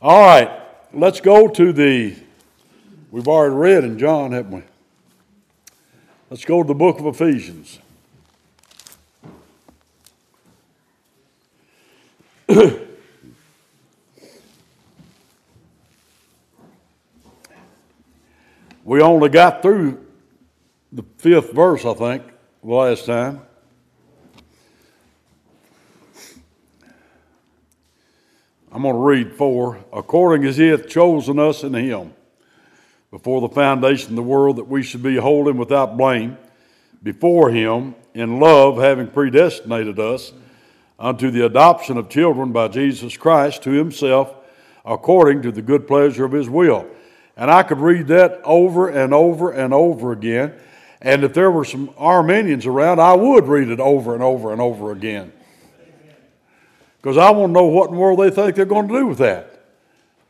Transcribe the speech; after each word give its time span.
All 0.00 0.20
right, 0.20 0.48
let's 0.94 1.20
go 1.20 1.48
to 1.48 1.72
the, 1.72 2.14
we've 3.10 3.26
already 3.26 3.56
read 3.56 3.82
in 3.82 3.98
John, 3.98 4.30
haven't 4.30 4.52
we? 4.52 4.62
Let's 6.30 6.44
go 6.44 6.62
to 6.62 6.68
the 6.68 6.74
book 6.74 7.00
of 7.00 7.06
Ephesians. 7.06 7.80
we 18.84 19.02
only 19.02 19.30
got 19.30 19.62
through 19.62 20.06
the 20.92 21.02
fifth 21.16 21.52
verse, 21.52 21.84
I 21.84 21.94
think, 21.94 22.22
last 22.62 23.06
time. 23.06 23.40
I'm 28.70 28.82
going 28.82 28.94
to 28.94 29.00
read 29.00 29.34
four. 29.34 29.78
According 29.92 30.46
as 30.46 30.56
he 30.56 30.68
hath 30.68 30.88
chosen 30.88 31.38
us 31.38 31.62
in 31.62 31.72
him 31.72 32.12
before 33.10 33.40
the 33.40 33.48
foundation 33.48 34.10
of 34.10 34.16
the 34.16 34.22
world, 34.22 34.56
that 34.56 34.68
we 34.68 34.82
should 34.82 35.02
be 35.02 35.16
holy 35.16 35.50
and 35.50 35.58
without 35.58 35.96
blame 35.96 36.36
before 37.02 37.50
him 37.50 37.94
in 38.14 38.40
love, 38.40 38.76
having 38.78 39.08
predestinated 39.08 39.98
us 39.98 40.32
unto 40.98 41.30
the 41.30 41.46
adoption 41.46 41.96
of 41.96 42.08
children 42.08 42.52
by 42.52 42.68
Jesus 42.68 43.16
Christ 43.16 43.62
to 43.62 43.70
himself, 43.70 44.34
according 44.84 45.42
to 45.42 45.52
the 45.52 45.62
good 45.62 45.86
pleasure 45.86 46.24
of 46.24 46.32
his 46.32 46.50
will. 46.50 46.86
And 47.36 47.50
I 47.50 47.62
could 47.62 47.78
read 47.78 48.08
that 48.08 48.40
over 48.44 48.88
and 48.88 49.14
over 49.14 49.52
and 49.52 49.72
over 49.72 50.12
again. 50.12 50.54
And 51.00 51.22
if 51.22 51.32
there 51.32 51.50
were 51.50 51.64
some 51.64 51.90
Arminians 51.96 52.66
around, 52.66 53.00
I 53.00 53.14
would 53.14 53.46
read 53.46 53.68
it 53.68 53.78
over 53.78 54.12
and 54.14 54.22
over 54.22 54.52
and 54.52 54.60
over 54.60 54.90
again. 54.90 55.32
Because 57.08 57.26
I 57.26 57.30
want 57.30 57.48
to 57.48 57.54
know 57.54 57.64
what 57.64 57.88
in 57.88 57.94
the 57.94 58.00
world 58.02 58.18
they 58.18 58.28
think 58.28 58.54
they're 58.54 58.66
going 58.66 58.86
to 58.86 58.98
do 58.98 59.06
with 59.06 59.16
that. 59.16 59.64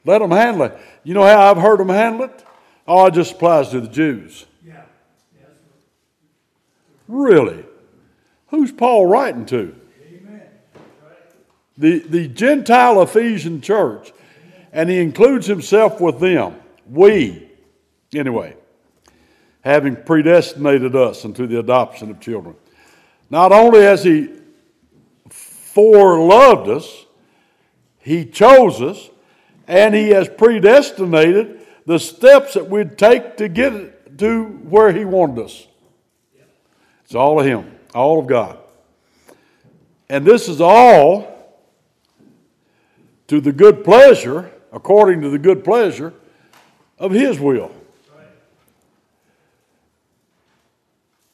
Let 0.05 0.21
them 0.21 0.31
handle 0.31 0.63
it. 0.63 0.79
You 1.03 1.13
know 1.13 1.25
how 1.25 1.51
I've 1.51 1.57
heard 1.57 1.81
them 1.81 1.89
handle 1.89 2.27
it? 2.27 2.45
Oh, 2.87 3.07
it 3.07 3.15
just 3.15 3.33
applies 3.33 3.71
to 3.71 3.81
the 3.81 3.89
Jews. 3.89 4.47
Yeah. 4.65 4.85
Yes. 5.37 5.51
Really? 7.09 7.65
Who's 8.51 8.71
Paul 8.71 9.07
writing 9.07 9.45
to? 9.47 9.75
Amen. 10.07 10.43
The, 11.77 11.99
the 11.99 12.29
Gentile 12.29 13.03
Ephesian 13.03 13.61
church. 13.61 14.13
And 14.73 14.89
he 14.89 15.01
includes 15.01 15.49
himself 15.49 16.01
with 16.01 16.21
them. 16.21 16.55
We, 16.89 17.51
anyway, 18.15 18.55
having 19.63 19.97
predestinated 19.97 20.95
us 20.95 21.25
unto 21.25 21.49
the 21.49 21.59
adoption 21.59 22.13
of 22.13 22.21
children. 22.21 22.55
Not 23.31 23.51
only 23.51 23.81
has 23.81 24.05
he 24.05 24.29
foreloved 25.75 26.69
us, 26.69 27.07
he 27.99 28.25
chose 28.25 28.81
us, 28.81 29.11
and 29.67 29.95
he 29.95 30.11
has 30.11 30.29
predestinated 30.29 31.61
the 31.87 31.99
steps 31.99 32.55
that 32.55 32.69
we'd 32.69 32.97
take 32.97 33.37
to 33.37 33.49
get 33.49 34.19
to 34.19 34.45
where 34.45 34.93
he 34.93 35.05
wanted 35.05 35.45
us. 35.45 35.67
It's 37.05 37.15
all 37.15 37.41
of 37.41 37.47
him, 37.47 37.79
all 37.95 38.19
of 38.19 38.27
God. 38.27 38.59
And 40.09 40.25
this 40.25 40.49
is 40.49 40.61
all 40.61 41.35
to 43.29 43.41
the 43.41 43.53
good 43.53 43.85
pleasure, 43.85 44.51
according 44.73 45.21
to 45.23 45.31
the 45.31 45.39
good 45.39 45.65
pleasure 45.65 46.13
of 46.99 47.13
his 47.13 47.39
will. 47.39 47.71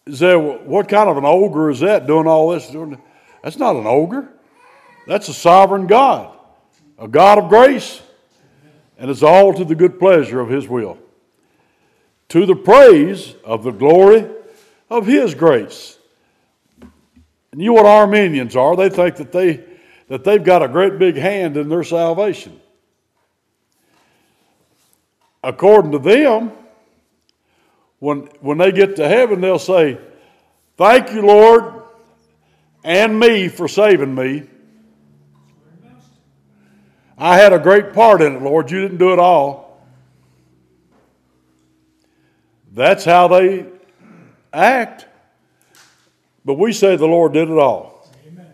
Is 0.06 0.18
there, 0.18 0.38
what 0.38 0.88
kind 0.88 1.08
of 1.08 1.16
an 1.16 1.24
ogre 1.24 1.70
is 1.70 1.80
that 1.80 2.06
doing 2.06 2.26
all 2.26 2.50
this? 2.50 2.70
That's 3.44 3.58
not 3.58 3.76
an 3.76 3.86
ogre. 3.86 4.26
That's 5.06 5.28
a 5.28 5.34
sovereign 5.34 5.86
God, 5.86 6.34
a 6.98 7.06
God 7.06 7.36
of 7.36 7.50
grace. 7.50 8.00
And 8.96 9.10
it's 9.10 9.22
all 9.22 9.52
to 9.52 9.66
the 9.66 9.74
good 9.74 9.98
pleasure 9.98 10.40
of 10.40 10.48
His 10.48 10.66
will. 10.66 10.96
To 12.30 12.46
the 12.46 12.56
praise 12.56 13.34
of 13.44 13.62
the 13.62 13.70
glory 13.70 14.26
of 14.88 15.06
His 15.06 15.34
grace. 15.34 15.98
And 17.52 17.60
you 17.60 17.66
know 17.66 17.74
what 17.74 17.86
Arminians 17.86 18.56
are? 18.56 18.76
They 18.76 18.88
think 18.88 19.16
that, 19.16 19.30
they, 19.30 19.62
that 20.08 20.24
they've 20.24 20.42
got 20.42 20.62
a 20.62 20.68
great 20.68 20.98
big 20.98 21.16
hand 21.16 21.58
in 21.58 21.68
their 21.68 21.84
salvation. 21.84 22.58
According 25.42 25.92
to 25.92 25.98
them, 25.98 26.50
when, 27.98 28.20
when 28.40 28.56
they 28.56 28.72
get 28.72 28.96
to 28.96 29.06
heaven, 29.06 29.42
they'll 29.42 29.58
say, 29.58 29.98
Thank 30.78 31.12
you, 31.12 31.26
Lord, 31.26 31.83
and 32.84 33.18
me 33.18 33.48
for 33.48 33.66
saving 33.66 34.14
me. 34.14 34.44
I 37.16 37.36
had 37.36 37.52
a 37.52 37.58
great 37.58 37.92
part 37.92 38.20
in 38.20 38.36
it, 38.36 38.42
Lord. 38.42 38.70
You 38.70 38.82
didn't 38.82 38.98
do 38.98 39.12
it 39.12 39.18
all. 39.18 39.86
That's 42.72 43.04
how 43.04 43.28
they 43.28 43.66
act. 44.52 45.06
But 46.44 46.54
we 46.54 46.72
say 46.72 46.96
the 46.96 47.06
Lord 47.06 47.32
did 47.32 47.48
it 47.48 47.56
all. 47.56 48.06
Amen. 48.26 48.52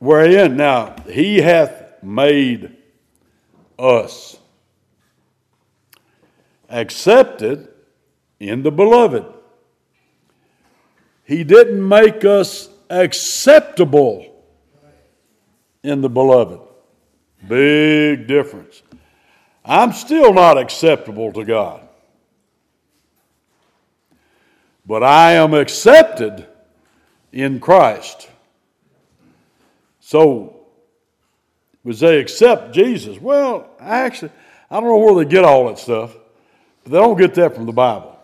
Wherein, 0.00 0.56
now, 0.56 0.96
He 1.08 1.38
hath 1.38 2.02
made 2.02 2.74
us 3.78 4.38
accepted 6.70 7.68
in 8.40 8.62
the 8.62 8.70
beloved. 8.70 9.35
He 11.26 11.42
didn't 11.42 11.86
make 11.86 12.24
us 12.24 12.68
acceptable 12.88 14.32
in 15.82 16.00
the 16.00 16.08
beloved. 16.08 16.60
Big 17.48 18.28
difference. 18.28 18.82
I'm 19.64 19.92
still 19.92 20.32
not 20.32 20.56
acceptable 20.56 21.32
to 21.32 21.44
God. 21.44 21.80
But 24.86 25.02
I 25.02 25.32
am 25.32 25.52
accepted 25.52 26.46
in 27.32 27.58
Christ. 27.58 28.30
So, 29.98 30.60
was 31.82 31.98
they 31.98 32.20
accept 32.20 32.72
Jesus? 32.72 33.20
Well, 33.20 33.68
actually, 33.80 34.30
I 34.70 34.78
don't 34.78 34.88
know 34.88 34.98
where 34.98 35.24
they 35.24 35.28
get 35.28 35.44
all 35.44 35.66
that 35.66 35.80
stuff, 35.80 36.14
but 36.84 36.92
they 36.92 36.98
don't 36.98 37.18
get 37.18 37.34
that 37.34 37.56
from 37.56 37.66
the 37.66 37.72
Bible. 37.72 38.15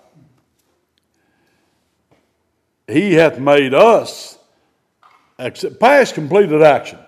He 2.92 3.14
hath 3.14 3.38
made 3.38 3.74
us 3.74 4.38
accept, 5.38 5.80
past 5.80 6.14
completed 6.14 6.62
action 6.62 6.98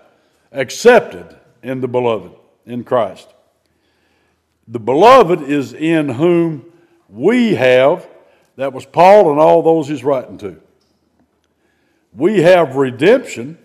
accepted 0.55 1.37
in 1.63 1.81
the 1.81 1.89
beloved, 1.89 2.33
in 2.65 2.85
Christ. 2.85 3.29
The 4.69 4.79
beloved 4.79 5.43
is 5.43 5.75
in 5.75 6.09
whom 6.09 6.65
we 7.09 7.55
have, 7.55 8.09
that 8.57 8.73
was 8.73 8.87
Paul 8.87 9.31
and 9.31 9.41
all 9.41 9.63
those 9.63 9.89
he's 9.89 10.05
writing 10.05 10.39
to. 10.39 10.61
We 12.15 12.43
have 12.43 12.77
redemption 12.77 13.59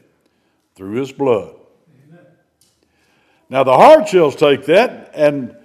through 0.75 0.95
his 0.95 1.11
blood. 1.11 1.55
Now, 3.49 3.63
the 3.63 3.71
Hardshells 3.71 4.37
take 4.37 4.65
that 4.65 5.11
and, 5.13 5.55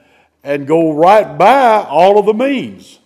and 0.42 0.66
go 0.66 0.92
right 0.92 1.36
by 1.36 1.84
all 1.84 2.18
of 2.18 2.26
the 2.26 2.34
means. 2.34 2.98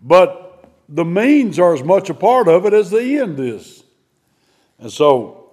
But 0.00 0.51
the 0.94 1.04
means 1.06 1.58
are 1.58 1.72
as 1.72 1.82
much 1.82 2.10
a 2.10 2.14
part 2.14 2.48
of 2.48 2.66
it 2.66 2.74
as 2.74 2.90
the 2.90 3.18
end 3.18 3.40
is. 3.40 3.82
And 4.78 4.92
so, 4.92 5.50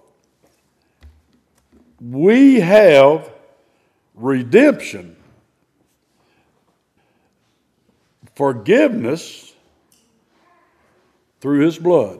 we 2.01 2.59
have 2.59 3.31
redemption, 4.15 5.15
forgiveness 8.35 9.53
through 11.39 11.65
his 11.65 11.77
blood. 11.77 12.19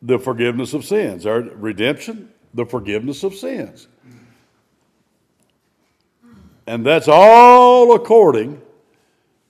The 0.00 0.18
forgiveness 0.18 0.72
of 0.72 0.86
sins, 0.86 1.26
our 1.26 1.40
redemption, 1.40 2.30
the 2.54 2.64
forgiveness 2.64 3.24
of 3.24 3.34
sins. 3.34 3.88
And 6.66 6.84
that's 6.84 7.08
all 7.08 7.94
according 7.94 8.60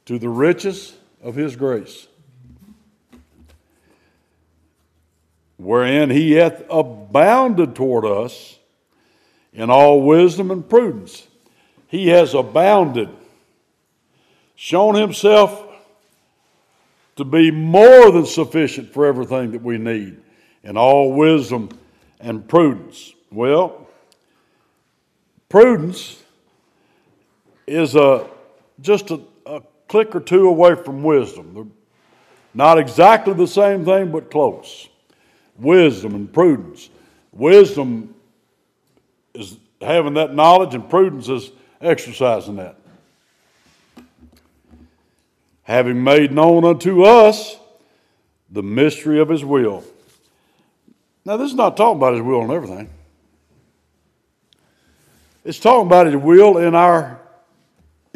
to 0.04 0.18
the 0.18 0.28
riches 0.28 0.94
of 1.22 1.34
his 1.34 1.56
grace. 1.56 2.06
wherein 5.56 6.10
he 6.10 6.32
hath 6.32 6.62
abounded 6.70 7.74
toward 7.74 8.04
us 8.04 8.58
in 9.52 9.70
all 9.70 10.02
wisdom 10.02 10.50
and 10.50 10.68
prudence. 10.68 11.26
He 11.88 12.08
has 12.08 12.34
abounded, 12.34 13.08
shown 14.54 14.94
himself 14.94 15.62
to 17.16 17.24
be 17.24 17.50
more 17.50 18.10
than 18.10 18.26
sufficient 18.26 18.92
for 18.92 19.06
everything 19.06 19.52
that 19.52 19.62
we 19.62 19.78
need 19.78 20.20
in 20.62 20.76
all 20.76 21.12
wisdom 21.12 21.70
and 22.20 22.46
prudence. 22.46 23.12
Well, 23.30 23.88
prudence 25.48 26.22
is 27.66 27.96
a, 27.96 28.28
just 28.80 29.10
a, 29.10 29.20
a 29.44 29.62
click 29.88 30.14
or 30.14 30.20
two 30.20 30.48
away 30.48 30.74
from 30.74 31.02
wisdom. 31.02 31.54
They're 31.54 31.64
not 32.54 32.78
exactly 32.78 33.34
the 33.34 33.46
same 33.46 33.84
thing, 33.84 34.10
but 34.10 34.30
close. 34.30 34.88
wisdom 35.58 36.14
and 36.14 36.32
prudence. 36.32 36.88
Wisdom 37.32 38.14
is 39.34 39.56
having 39.80 40.14
that 40.14 40.34
knowledge, 40.34 40.74
and 40.74 40.88
prudence 40.88 41.28
is 41.28 41.50
exercising 41.80 42.56
that. 42.56 42.76
Having 45.62 46.02
made 46.02 46.32
known 46.32 46.64
unto 46.64 47.02
us 47.02 47.58
the 48.50 48.62
mystery 48.62 49.20
of 49.20 49.28
his 49.28 49.44
will. 49.44 49.82
Now, 51.24 51.36
this 51.36 51.50
is 51.50 51.56
not 51.56 51.76
talking 51.76 51.98
about 51.98 52.14
his 52.14 52.22
will 52.22 52.42
and 52.42 52.52
everything. 52.52 52.88
It's 55.44 55.58
talking 55.58 55.86
about 55.86 56.06
his 56.06 56.16
will 56.16 56.58
in 56.58 56.74
our 56.74 57.20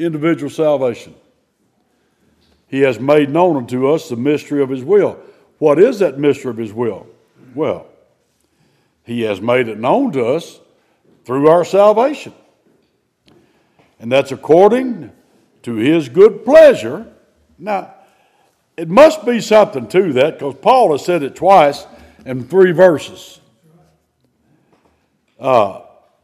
individual 0.04 0.50
salvation. 0.50 1.14
He 2.66 2.80
has 2.80 3.00
made 3.00 3.30
known 3.30 3.56
unto 3.56 3.88
us 3.88 4.08
the 4.08 4.16
mystery 4.16 4.62
of 4.62 4.68
his 4.68 4.84
will. 4.84 5.18
What 5.58 5.78
is 5.78 5.98
that 5.98 6.18
mystery 6.18 6.50
of 6.50 6.56
his 6.56 6.72
will? 6.72 7.06
Well, 7.54 7.86
he 9.04 9.22
has 9.22 9.40
made 9.40 9.68
it 9.68 9.78
known 9.78 10.12
to 10.12 10.24
us 10.24 10.60
through 11.24 11.48
our 11.48 11.64
salvation. 11.64 12.32
And 13.98 14.10
that's 14.10 14.32
according 14.32 15.10
to 15.62 15.74
his 15.74 16.08
good 16.08 16.44
pleasure. 16.44 17.12
Now, 17.58 17.94
it 18.76 18.88
must 18.88 19.26
be 19.26 19.40
something 19.40 19.88
to 19.88 20.12
that 20.14 20.38
because 20.38 20.54
Paul 20.62 20.92
has 20.92 21.04
said 21.04 21.22
it 21.22 21.34
twice 21.34 21.86
in 22.24 22.44
three 22.44 22.72
verses. 22.72 23.40
Uh, 25.38 25.82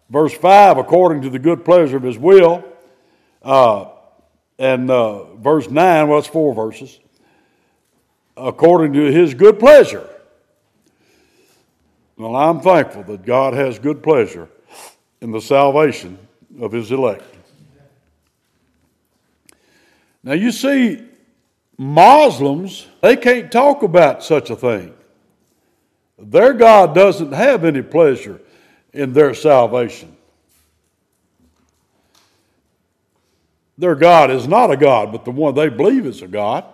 verse 0.08 0.32
5, 0.34 0.78
according 0.78 1.22
to 1.22 1.30
the 1.30 1.38
good 1.38 1.64
pleasure 1.64 1.96
of 1.96 2.02
his 2.02 2.18
will. 2.18 2.64
Uh, 3.46 3.90
and 4.58 4.90
uh, 4.90 5.36
verse 5.36 5.70
9, 5.70 6.08
well, 6.08 6.18
it's 6.18 6.26
four 6.26 6.52
verses. 6.52 6.98
According 8.36 8.94
to 8.94 9.12
his 9.12 9.34
good 9.34 9.60
pleasure. 9.60 10.08
Well, 12.16 12.34
I'm 12.34 12.60
thankful 12.60 13.04
that 13.04 13.24
God 13.24 13.54
has 13.54 13.78
good 13.78 14.02
pleasure 14.02 14.48
in 15.20 15.30
the 15.30 15.40
salvation 15.40 16.18
of 16.60 16.72
his 16.72 16.90
elect. 16.90 17.22
Now, 20.24 20.32
you 20.32 20.50
see, 20.50 21.04
Muslims, 21.78 22.88
they 23.00 23.16
can't 23.16 23.52
talk 23.52 23.84
about 23.84 24.24
such 24.24 24.50
a 24.50 24.56
thing. 24.56 24.92
Their 26.18 26.52
God 26.52 26.96
doesn't 26.96 27.30
have 27.30 27.64
any 27.64 27.82
pleasure 27.82 28.40
in 28.92 29.12
their 29.12 29.34
salvation. 29.34 30.15
Their 33.78 33.94
God 33.94 34.30
is 34.30 34.48
not 34.48 34.70
a 34.70 34.76
God, 34.76 35.12
but 35.12 35.24
the 35.24 35.30
one 35.30 35.54
they 35.54 35.68
believe 35.68 36.06
is 36.06 36.22
a 36.22 36.28
God. 36.28 36.64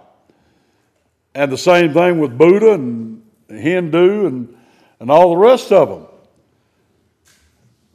And 1.35 1.51
the 1.51 1.59
same 1.59 1.93
thing 1.93 2.19
with 2.19 2.37
Buddha 2.37 2.73
and 2.73 3.23
Hindu 3.49 4.27
and, 4.27 4.57
and 5.01 5.11
all 5.11 5.31
the 5.31 5.37
rest 5.37 5.73
of 5.73 5.89
them. 5.89 6.07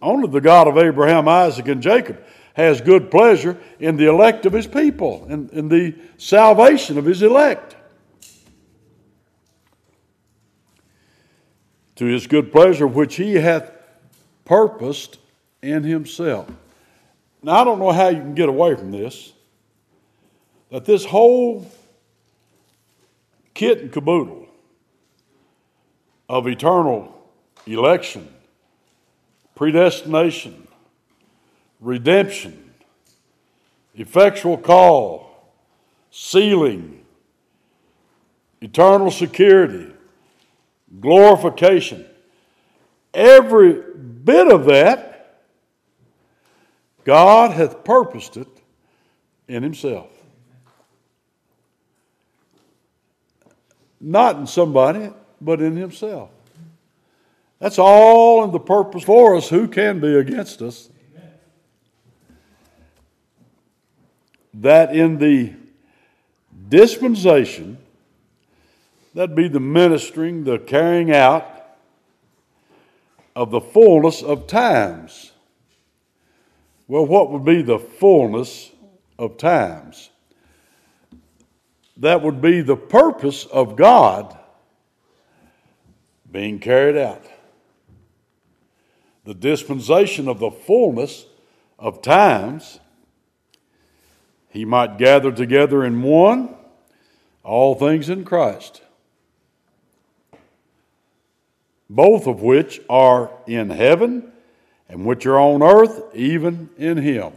Only 0.01 0.29
the 0.29 0.41
God 0.41 0.67
of 0.67 0.77
Abraham, 0.77 1.27
Isaac, 1.27 1.67
and 1.67 1.81
Jacob 1.81 2.23
has 2.53 2.81
good 2.81 3.09
pleasure 3.09 3.57
in 3.79 3.97
the 3.97 4.09
elect 4.09 4.45
of 4.45 4.53
his 4.53 4.67
people, 4.67 5.25
in, 5.29 5.49
in 5.49 5.69
the 5.69 5.95
salvation 6.17 6.97
of 6.97 7.05
his 7.05 7.21
elect. 7.21 7.75
To 11.95 12.05
his 12.05 12.27
good 12.27 12.51
pleasure, 12.51 12.87
which 12.87 13.15
he 13.15 13.35
hath 13.35 13.71
purposed 14.45 15.19
in 15.61 15.83
himself. 15.83 16.47
Now, 17.47 17.61
I 17.61 17.63
don't 17.63 17.79
know 17.79 17.93
how 17.93 18.09
you 18.09 18.17
can 18.17 18.35
get 18.35 18.49
away 18.49 18.75
from 18.75 18.91
this. 18.91 19.31
That 20.69 20.83
this 20.83 21.05
whole 21.05 21.65
kit 23.53 23.79
and 23.79 23.89
caboodle 23.89 24.49
of 26.27 26.45
eternal 26.45 27.17
election, 27.65 28.27
predestination, 29.55 30.67
redemption, 31.79 32.69
effectual 33.95 34.57
call, 34.57 35.53
sealing, 36.11 37.05
eternal 38.59 39.09
security, 39.09 39.93
glorification, 40.99 42.05
every 43.13 43.81
bit 44.25 44.51
of 44.51 44.65
that 44.65 45.16
God 47.07 47.51
hath 47.51 47.85
purposed 47.85 48.35
it 48.35 48.49
in 49.47 49.63
Himself. 49.63 50.09
Not 54.01 54.35
in 54.35 54.45
somebody, 54.45 55.11
but 55.39 55.61
in 55.61 55.77
Himself. 55.77 56.29
That's 57.59 57.79
all 57.79 58.43
in 58.43 58.51
the 58.51 58.59
purpose 58.59 59.05
for 59.05 59.37
us. 59.37 59.47
Who 59.47 59.69
can 59.69 60.01
be 60.01 60.15
against 60.15 60.61
us? 60.61 60.89
That 64.55 64.93
in 64.93 65.17
the 65.17 65.53
dispensation, 66.67 67.77
that'd 69.13 69.33
be 69.33 69.47
the 69.47 69.61
ministering, 69.61 70.43
the 70.43 70.59
carrying 70.59 71.13
out 71.13 71.49
of 73.33 73.49
the 73.51 73.61
fullness 73.61 74.21
of 74.21 74.47
times 74.47 75.31
well, 76.87 77.05
what 77.05 77.31
would 77.31 77.43
be 77.43 77.61
the 77.61 77.79
fullness 77.79 78.71
of 79.19 79.37
times? 79.37 80.09
That 81.97 82.21
would 82.21 82.41
be 82.41 82.61
the 82.61 82.77
purpose 82.77 83.45
of 83.45 83.75
God 83.75 84.37
being 86.31 86.59
carried 86.59 86.95
out. 86.95 87.25
The 89.25 89.33
dispensation 89.33 90.27
of 90.29 90.39
the 90.39 90.51
fullness 90.51 91.25
of 91.77 92.01
times, 92.01 92.79
he 94.49 94.63
might 94.63 94.97
gather 94.97 95.31
together 95.31 95.83
in 95.83 96.01
one 96.01 96.55
all 97.43 97.75
things 97.75 98.09
in 98.09 98.23
Christ, 98.23 98.81
both 101.89 102.27
of 102.27 102.41
which 102.41 102.79
are 102.89 103.31
in 103.45 103.69
heaven 103.69 104.31
and 104.89 105.05
which 105.05 105.25
are 105.25 105.39
on 105.39 105.61
earth, 105.61 106.15
even 106.15 106.69
in 106.77 106.97
him. 106.97 107.31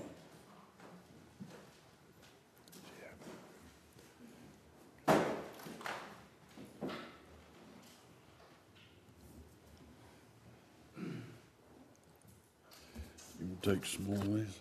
You 13.41 13.57
take 13.63 13.85
some 13.85 14.07
more 14.07 14.17
of 14.17 14.35
these? 14.35 14.61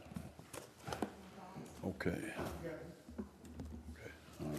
Okay. 1.86 2.10
Okay, 2.10 2.22
all 4.41 4.51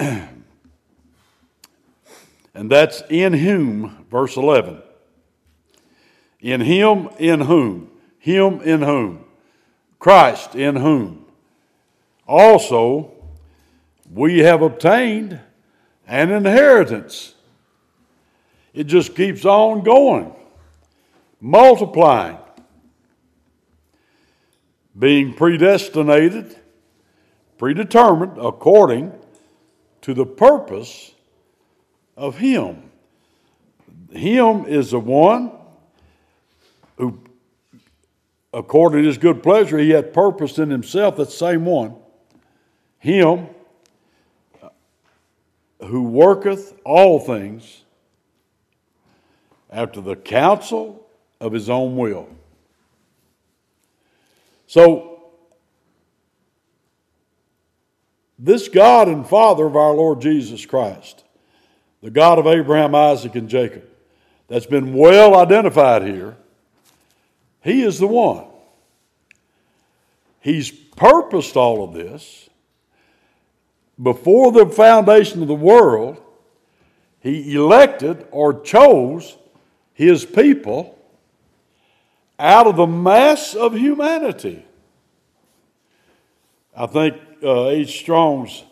and 2.54 2.70
that's 2.70 3.02
in 3.08 3.32
whom, 3.32 4.04
verse 4.10 4.36
11. 4.36 4.82
In 6.40 6.60
him, 6.60 7.08
in 7.18 7.40
whom? 7.40 7.90
Him, 8.18 8.60
in 8.60 8.82
whom? 8.82 9.24
Christ, 9.98 10.54
in 10.54 10.76
whom? 10.76 11.26
Also, 12.26 13.12
we 14.12 14.40
have 14.40 14.62
obtained 14.62 15.40
an 16.06 16.30
inheritance. 16.30 17.34
It 18.72 18.84
just 18.84 19.16
keeps 19.16 19.44
on 19.44 19.82
going, 19.82 20.32
multiplying, 21.40 22.38
being 24.96 25.34
predestinated, 25.34 26.56
predetermined 27.56 28.38
according 28.38 29.12
to 30.02 30.14
the 30.14 30.26
purpose 30.26 31.12
of 32.16 32.38
Him. 32.38 32.90
Him 34.12 34.64
is 34.66 34.92
the 34.92 35.00
one 35.00 35.57
who, 36.98 37.18
according 38.52 39.02
to 39.02 39.06
his 39.06 39.18
good 39.18 39.42
pleasure, 39.42 39.78
he 39.78 39.90
had 39.90 40.12
purposed 40.12 40.58
in 40.58 40.68
himself 40.68 41.16
that 41.16 41.30
same 41.30 41.64
one, 41.64 41.94
him 42.98 43.46
who 45.80 46.02
worketh 46.02 46.74
all 46.84 47.20
things 47.20 47.84
after 49.70 50.00
the 50.00 50.16
counsel 50.16 51.06
of 51.40 51.52
his 51.52 51.70
own 51.70 51.96
will. 51.96 52.28
So, 54.66 55.22
this 58.38 58.68
God 58.68 59.08
and 59.08 59.26
Father 59.26 59.66
of 59.66 59.76
our 59.76 59.94
Lord 59.94 60.20
Jesus 60.20 60.66
Christ, 60.66 61.24
the 62.02 62.10
God 62.10 62.38
of 62.38 62.46
Abraham, 62.46 62.94
Isaac, 62.94 63.34
and 63.34 63.48
Jacob, 63.48 63.84
that's 64.48 64.66
been 64.66 64.94
well 64.94 65.36
identified 65.36 66.02
here 66.02 66.36
he 67.68 67.82
is 67.82 67.98
the 67.98 68.06
one. 68.06 68.44
He's 70.40 70.70
purposed 70.70 71.56
all 71.56 71.84
of 71.84 71.92
this 71.92 72.48
before 74.00 74.52
the 74.52 74.66
foundation 74.66 75.42
of 75.42 75.48
the 75.48 75.54
world. 75.54 76.20
He 77.20 77.54
elected 77.54 78.26
or 78.30 78.60
chose 78.60 79.36
his 79.92 80.24
people 80.24 80.98
out 82.38 82.66
of 82.66 82.76
the 82.76 82.86
mass 82.86 83.54
of 83.54 83.74
humanity. 83.74 84.64
I 86.76 86.86
think 86.86 87.16
uh, 87.42 87.68
H. 87.68 87.98
Strong's 87.98 88.62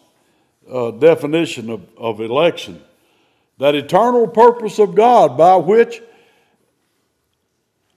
uh, 0.71 0.93
definition 0.93 1.71
of, 1.71 1.83
of 1.97 2.21
election 2.21 2.81
that 3.59 3.75
eternal 3.75 4.29
purpose 4.29 4.79
of 4.79 4.95
God 4.95 5.37
by 5.37 5.57
which, 5.57 6.03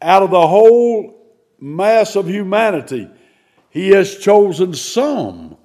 out 0.02 0.24
of 0.24 0.32
the 0.32 0.48
whole 0.48 1.20
mass 1.60 2.16
of 2.16 2.28
humanity, 2.28 3.10
He 3.70 3.90
has 3.90 4.18
chosen 4.18 4.74
some 4.74 5.58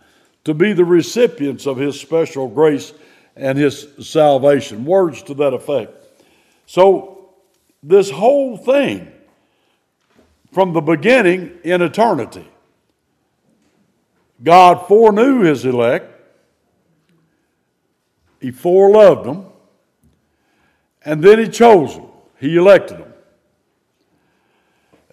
to 0.45 0.55
be 0.55 0.73
the 0.73 0.85
recipients 0.85 1.67
of 1.67 1.77
His 1.77 2.01
special 2.01 2.49
grace 2.49 2.93
and 3.37 3.57
His 3.57 3.87
salvation. 4.01 4.85
Words 4.85 5.23
to 5.25 5.35
that 5.35 5.55
effect. 5.55 5.93
So, 6.67 7.35
this 7.83 8.11
whole 8.11 8.57
thing, 8.57 9.13
from 10.53 10.73
the 10.73 10.81
beginning 10.81 11.59
in 11.65 11.83
eternity, 11.83 12.49
God 14.43 14.87
foreknew 14.89 15.41
His 15.41 15.65
elect, 15.65 16.11
He 18.41 18.51
foreloved 18.51 19.25
them, 19.25 19.47
and 21.05 21.23
then 21.23 21.39
He 21.39 21.49
chose 21.49 21.97
them, 21.97 22.07
He 22.41 22.57
elected 22.57 22.99
them. 22.99 23.14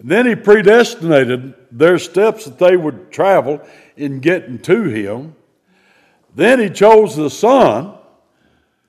Then 0.02 0.26
He 0.26 0.34
predestinated 0.34 1.54
their 1.70 1.98
steps 1.98 2.44
that 2.44 2.58
they 2.58 2.76
would 2.76 3.10
travel 3.10 3.60
in 3.96 4.20
getting 4.20 4.58
to 4.60 4.84
Him. 4.84 5.36
Then 6.34 6.58
He 6.60 6.68
chose 6.68 7.16
the 7.16 7.30
Son 7.30 7.94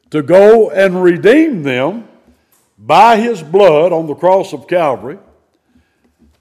to 0.09 0.21
go 0.21 0.69
and 0.71 1.03
redeem 1.03 1.63
them 1.63 2.07
by 2.77 3.17
His 3.17 3.43
blood 3.43 3.93
on 3.93 4.07
the 4.07 4.15
cross 4.15 4.53
of 4.53 4.67
Calvary 4.67 5.19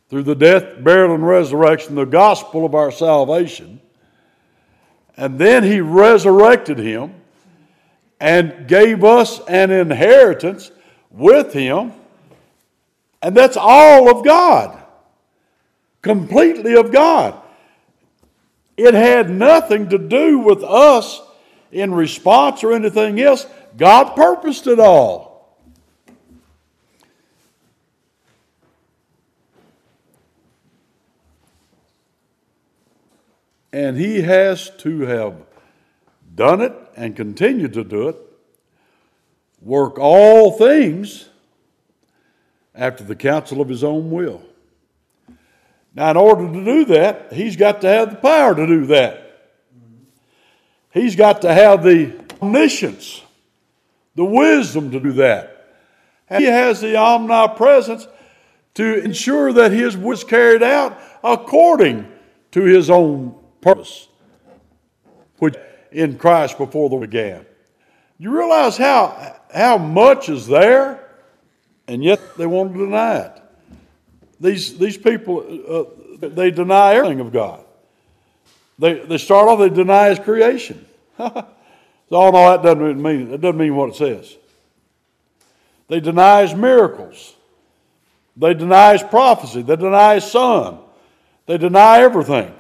through 0.09 0.25
the 0.25 0.35
death, 0.35 0.83
burial, 0.83 1.15
and 1.15 1.27
resurrection, 1.27 1.95
the 1.95 2.05
gospel 2.05 2.65
of 2.65 2.75
our 2.75 2.91
salvation. 2.91 3.81
And 5.17 5.39
then 5.39 5.63
He 5.63 5.81
resurrected 5.81 6.79
Him 6.79 7.15
and 8.23 8.69
gave 8.69 9.03
us 9.03 9.41
an 9.49 9.73
inheritance 9.73 10.71
with 11.11 11.53
him. 11.53 11.93
And 13.23 13.37
that's 13.37 13.57
all 13.57 14.11
of 14.11 14.25
God, 14.25 14.83
completely 16.03 16.75
of 16.75 16.91
God. 16.91 17.41
It 18.77 18.95
had 18.95 19.31
nothing 19.31 19.91
to 19.91 19.99
do 19.99 20.41
with 20.41 20.65
us 20.65 21.23
in 21.71 21.95
response 21.95 22.65
or 22.65 22.73
anything 22.73 23.21
else. 23.21 23.47
God 23.77 24.17
purposed 24.17 24.67
it 24.67 24.81
all. 24.81 25.57
And 33.73 33.97
He 33.97 34.23
has 34.23 34.69
to 34.79 35.03
have 35.03 35.35
done 36.35 36.61
it 36.61 36.75
and 36.97 37.15
continue 37.15 37.69
to 37.69 37.85
do 37.85 38.09
it, 38.09 38.17
work 39.61 39.99
all 39.99 40.51
things 40.59 41.29
after 42.75 43.05
the 43.05 43.17
counsel 43.17 43.61
of 43.61 43.69
his 43.69 43.85
own 43.85 44.11
will. 44.11 44.43
Now, 45.95 46.11
in 46.11 46.17
order 46.17 46.51
to 46.51 46.65
do 46.65 46.85
that, 46.87 47.33
he's 47.33 47.57
got 47.57 47.83
to 47.83 47.89
have 47.89 48.11
the 48.11 48.17
power 48.17 48.55
to 48.55 48.67
do 48.67 48.87
that. 48.87 49.51
He's 50.93 51.17
got 51.17 51.43
to 51.43 51.53
have 51.53 51.83
the 51.83 52.13
omniscience, 52.41 53.23
the 54.15 54.25
wisdom 54.25 54.91
to 54.91 55.01
do 55.01 55.13
that. 55.13 55.49
he 56.29 56.45
has 56.45 56.81
the 56.81 56.97
omnipresence 56.97 58.07
to 58.75 59.03
ensure 59.05 59.53
that 59.53 59.73
his 59.73 59.97
was 59.97 60.25
carried 60.25 60.63
out 60.63 60.99
according 61.23 62.11
to 62.53 62.63
his 62.63 62.89
own 62.89 63.35
purpose, 63.61 64.09
which 65.39 65.57
in 65.91 66.17
Christ 66.17 66.57
before 66.57 66.89
the 66.89 66.97
began. 66.97 67.45
You 68.19 68.31
realize 68.31 68.77
how, 68.77 69.41
how 69.53 69.79
much 69.79 70.29
is 70.29 70.47
there, 70.47 71.02
and 71.89 72.03
yet 72.03 72.21
they 72.37 72.47
want 72.47 72.73
to 72.73 72.79
deny 72.79 73.19
it. 73.19 73.43
These, 74.41 74.79
these 74.79 74.97
people, 74.97 75.41
uh, 75.69 76.29
they 76.29 76.51
deny 76.51 76.95
everything 76.95 77.21
of 77.21 77.33
God. 77.33 77.65
They, 78.79 78.95
they 79.01 79.19
start 79.19 79.49
off, 79.49 79.59
they 79.59 79.69
deny 79.69 80.09
His 80.09 80.19
creation. 80.19 80.85
so, 81.19 81.47
oh 82.11 82.31
no, 82.31 82.51
that 82.51 82.63
doesn't 82.63 83.01
mean, 83.01 83.31
that 83.31 83.41
doesn't 83.41 83.59
mean 83.59 83.77
what 83.77 83.91
it 83.91 83.97
says. 83.97 84.37
They 85.89 86.01
deny 86.01 86.43
His 86.43 86.55
miracles. 86.55 87.35
They 88.37 88.55
deny 88.55 88.93
His 88.93 89.03
prophecy. 89.03 89.63
They 89.63 89.77
deny 89.77 90.15
His 90.15 90.25
Son. 90.25 90.79
They 91.47 91.59
deny 91.59 92.01
everything. 92.01 92.55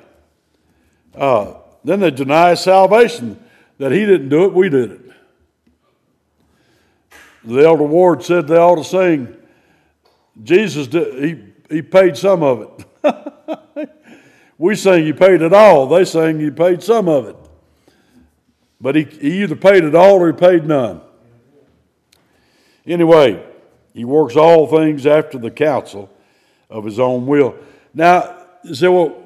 Uh, 1.14 1.54
then 1.84 2.00
they 2.00 2.10
deny 2.10 2.54
salvation, 2.54 3.42
that 3.78 3.92
he 3.92 4.00
didn't 4.00 4.28
do 4.28 4.44
it, 4.44 4.52
we 4.52 4.68
did 4.68 4.92
it. 4.92 5.00
The 7.44 7.64
elder 7.64 7.84
Ward 7.84 8.22
said 8.22 8.46
they 8.46 8.56
ought 8.56 8.76
to 8.76 8.84
sing, 8.84 9.36
Jesus, 10.42 10.86
did, 10.86 11.22
he, 11.22 11.74
he 11.76 11.82
paid 11.82 12.16
some 12.16 12.42
of 12.42 12.86
it. 13.04 13.90
we 14.58 14.74
sing 14.76 15.04
he 15.04 15.12
paid 15.12 15.42
it 15.42 15.52
all. 15.52 15.88
They 15.88 16.04
sing 16.04 16.40
he 16.40 16.50
paid 16.50 16.82
some 16.82 17.08
of 17.08 17.28
it. 17.28 17.36
But 18.80 18.96
he, 18.96 19.04
he 19.04 19.42
either 19.42 19.56
paid 19.56 19.84
it 19.84 19.94
all 19.94 20.20
or 20.20 20.26
he 20.28 20.32
paid 20.32 20.66
none. 20.66 21.00
Anyway, 22.84 23.44
he 23.94 24.04
works 24.04 24.36
all 24.36 24.66
things 24.66 25.06
after 25.06 25.38
the 25.38 25.50
counsel 25.50 26.10
of 26.68 26.84
his 26.84 26.98
own 26.98 27.26
will. 27.26 27.54
Now, 27.94 28.46
you 28.64 28.74
say, 28.74 28.88
well, 28.88 29.22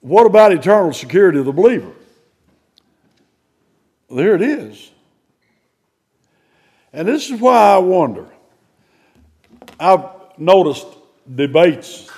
what 0.00 0.26
about 0.26 0.52
eternal 0.52 0.92
security 0.92 1.40
of 1.40 1.46
the 1.46 1.52
believer? 1.52 1.92
Well, 4.08 4.18
there 4.18 4.34
it 4.36 4.42
is. 4.42 4.91
And 6.92 7.08
this 7.08 7.30
is 7.30 7.40
why 7.40 7.74
I 7.74 7.78
wonder. 7.78 8.26
I've 9.80 10.04
noticed 10.36 10.86
debates. 11.34 12.10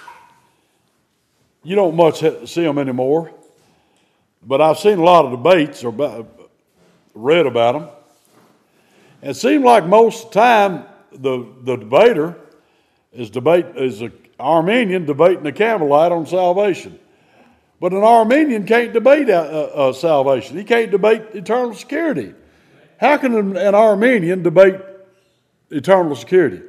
You 1.62 1.76
don't 1.76 1.94
much 1.94 2.20
see 2.20 2.62
them 2.62 2.78
anymore, 2.78 3.30
but 4.42 4.60
I've 4.60 4.78
seen 4.78 4.98
a 4.98 5.02
lot 5.02 5.24
of 5.24 5.30
debates 5.30 5.84
or 5.84 6.26
read 7.14 7.46
about 7.46 7.72
them. 7.72 7.88
It 9.22 9.34
seems 9.34 9.64
like 9.64 9.86
most 9.86 10.26
of 10.26 10.32
the 10.32 10.40
time 10.40 10.84
the, 11.12 11.46
the 11.62 11.76
debater 11.76 12.36
is 13.12 13.30
debate 13.30 13.66
is 13.76 14.02
an 14.02 14.12
Arminian 14.38 15.06
debating 15.06 15.46
a 15.46 15.52
Campbellite 15.52 16.10
on 16.10 16.26
salvation. 16.26 16.98
But 17.80 17.92
an 17.92 18.02
Arminian 18.02 18.66
can't 18.66 18.92
debate 18.92 19.30
uh, 19.30 19.40
uh, 19.74 19.92
salvation. 19.92 20.56
He 20.56 20.64
can't 20.64 20.90
debate 20.90 21.22
eternal 21.32 21.74
security. 21.74 22.34
How 22.98 23.16
can 23.16 23.56
an, 23.56 23.74
Arminian 23.74 24.42
debate 24.42 24.76
eternal 25.70 26.14
security? 26.16 26.62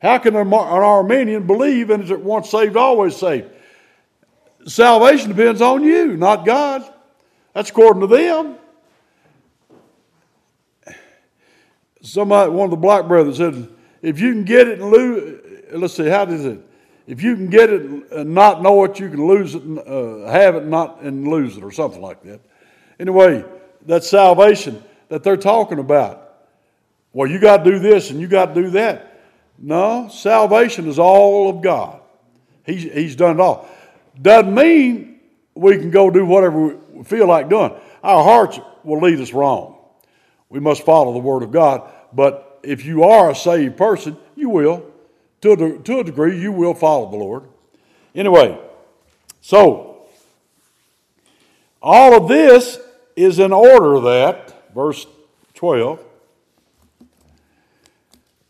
How 0.00 0.18
can 0.18 0.36
an, 0.36 0.52
Arminian 0.52 1.46
believe 1.46 1.90
in 1.90 2.02
is 2.02 2.10
it 2.10 2.20
once 2.20 2.50
saved, 2.50 2.76
always 2.76 3.16
saved? 3.16 3.50
Salvation 4.66 5.28
depends 5.30 5.60
on 5.60 5.82
you, 5.82 6.16
not 6.16 6.44
God. 6.44 6.84
That's 7.54 7.70
according 7.70 8.02
to 8.02 8.06
them. 8.06 8.56
Somebody, 12.02 12.50
one 12.50 12.64
of 12.64 12.70
the 12.70 12.76
black 12.76 13.06
brothers 13.08 13.38
said, 13.38 13.68
if 14.02 14.20
you 14.20 14.32
can 14.32 14.44
get 14.44 14.68
it 14.68 14.80
and 14.80 14.90
lose, 14.90 15.40
let's 15.72 15.94
see, 15.94 16.08
how 16.08 16.24
does 16.24 16.44
it? 16.44 16.60
if 17.08 17.22
you 17.22 17.34
can 17.34 17.48
get 17.48 17.70
it 17.70 17.82
and 18.12 18.34
not 18.34 18.62
know 18.62 18.84
it, 18.84 19.00
you 19.00 19.08
can 19.08 19.26
lose 19.26 19.54
it 19.54 19.62
and 19.62 19.78
uh, 19.78 20.30
have 20.30 20.54
it 20.54 20.62
and 20.62 20.70
not 20.70 21.00
and 21.00 21.26
lose 21.26 21.56
it 21.56 21.64
or 21.64 21.72
something 21.72 22.02
like 22.02 22.22
that. 22.22 22.38
Anyway, 23.00 23.42
that's 23.86 24.08
salvation 24.08 24.84
that 25.08 25.22
they're 25.22 25.36
talking 25.36 25.78
about. 25.78 26.24
Well, 27.12 27.28
you 27.30 27.38
got 27.38 27.64
to 27.64 27.70
do 27.70 27.78
this 27.78 28.10
and 28.10 28.20
you 28.20 28.28
got 28.28 28.54
to 28.54 28.62
do 28.62 28.70
that. 28.70 29.22
No, 29.58 30.08
salvation 30.08 30.86
is 30.88 30.98
all 30.98 31.50
of 31.50 31.62
God. 31.62 32.00
He's, 32.64 32.82
he's 32.84 33.16
done 33.16 33.36
it 33.36 33.40
all. 33.40 33.68
Doesn't 34.20 34.54
mean 34.54 35.20
we 35.54 35.78
can 35.78 35.90
go 35.90 36.10
do 36.10 36.24
whatever 36.24 36.76
we 36.76 37.04
feel 37.04 37.26
like 37.26 37.48
doing. 37.48 37.72
Our 38.02 38.22
hearts 38.22 38.60
will 38.84 39.00
lead 39.00 39.20
us 39.20 39.32
wrong. 39.32 39.78
We 40.48 40.60
must 40.60 40.84
follow 40.84 41.12
the 41.12 41.18
Word 41.18 41.42
of 41.42 41.50
God. 41.50 41.90
But 42.12 42.60
if 42.62 42.84
you 42.84 43.04
are 43.04 43.30
a 43.30 43.34
saved 43.34 43.76
person, 43.76 44.16
you 44.36 44.50
will 44.50 44.88
to 45.40 45.52
a, 45.52 45.78
to 45.78 46.00
a 46.00 46.04
degree, 46.04 46.40
you 46.40 46.52
will 46.52 46.74
follow 46.74 47.10
the 47.10 47.16
Lord. 47.16 47.44
Anyway, 48.14 48.58
so 49.40 50.06
all 51.80 52.14
of 52.14 52.28
this 52.28 52.78
is 53.14 53.38
in 53.38 53.52
order 53.52 54.00
that, 54.00 54.54
verse 54.78 55.08
12, 55.54 55.98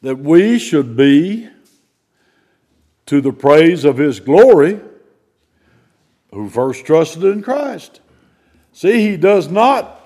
that 0.02 0.18
we 0.18 0.58
should 0.58 0.94
be 0.94 1.48
to 3.06 3.22
the 3.22 3.32
praise 3.32 3.86
of 3.86 3.96
his 3.96 4.20
glory 4.20 4.78
who 6.30 6.50
first 6.50 6.84
trusted 6.84 7.24
in 7.24 7.40
Christ. 7.40 8.02
See, 8.74 9.08
he 9.08 9.16
does 9.16 9.48
not 9.48 9.98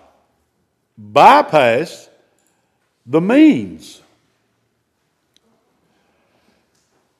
bypass 0.97 2.09
the 3.05 3.21
means. 3.21 4.01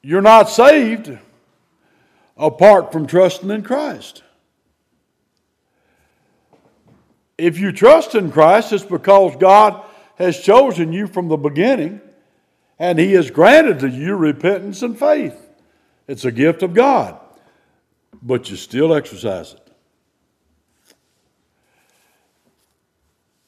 You're 0.01 0.23
not 0.23 0.49
saved 0.49 1.19
apart 2.37 2.93
from 2.93 3.09
trusting 3.09 3.51
in 3.51 3.65
Christ. 3.65 4.23
If 7.39 7.59
you 7.59 7.73
trust 7.73 8.15
in 8.15 8.31
Christ, 8.31 8.73
it's 8.73 8.85
because 8.85 9.37
God 9.37 9.85
has 10.17 10.39
chosen 10.39 10.93
you 10.93 11.07
from 11.07 11.29
the 11.29 11.37
beginning 11.37 12.01
and 12.79 12.99
He 12.99 13.13
has 13.13 13.31
granted 13.31 13.81
to 13.81 13.89
you 13.89 14.15
repentance 14.15 14.83
and 14.83 14.99
faith. 14.99 15.39
It's 16.07 16.25
a 16.25 16.33
gift 16.33 16.63
of 16.63 16.75
God, 16.75 17.19
but 18.23 18.51
you 18.51 18.57
still 18.57 18.95
exercise 18.95 19.55
it. 19.55 19.59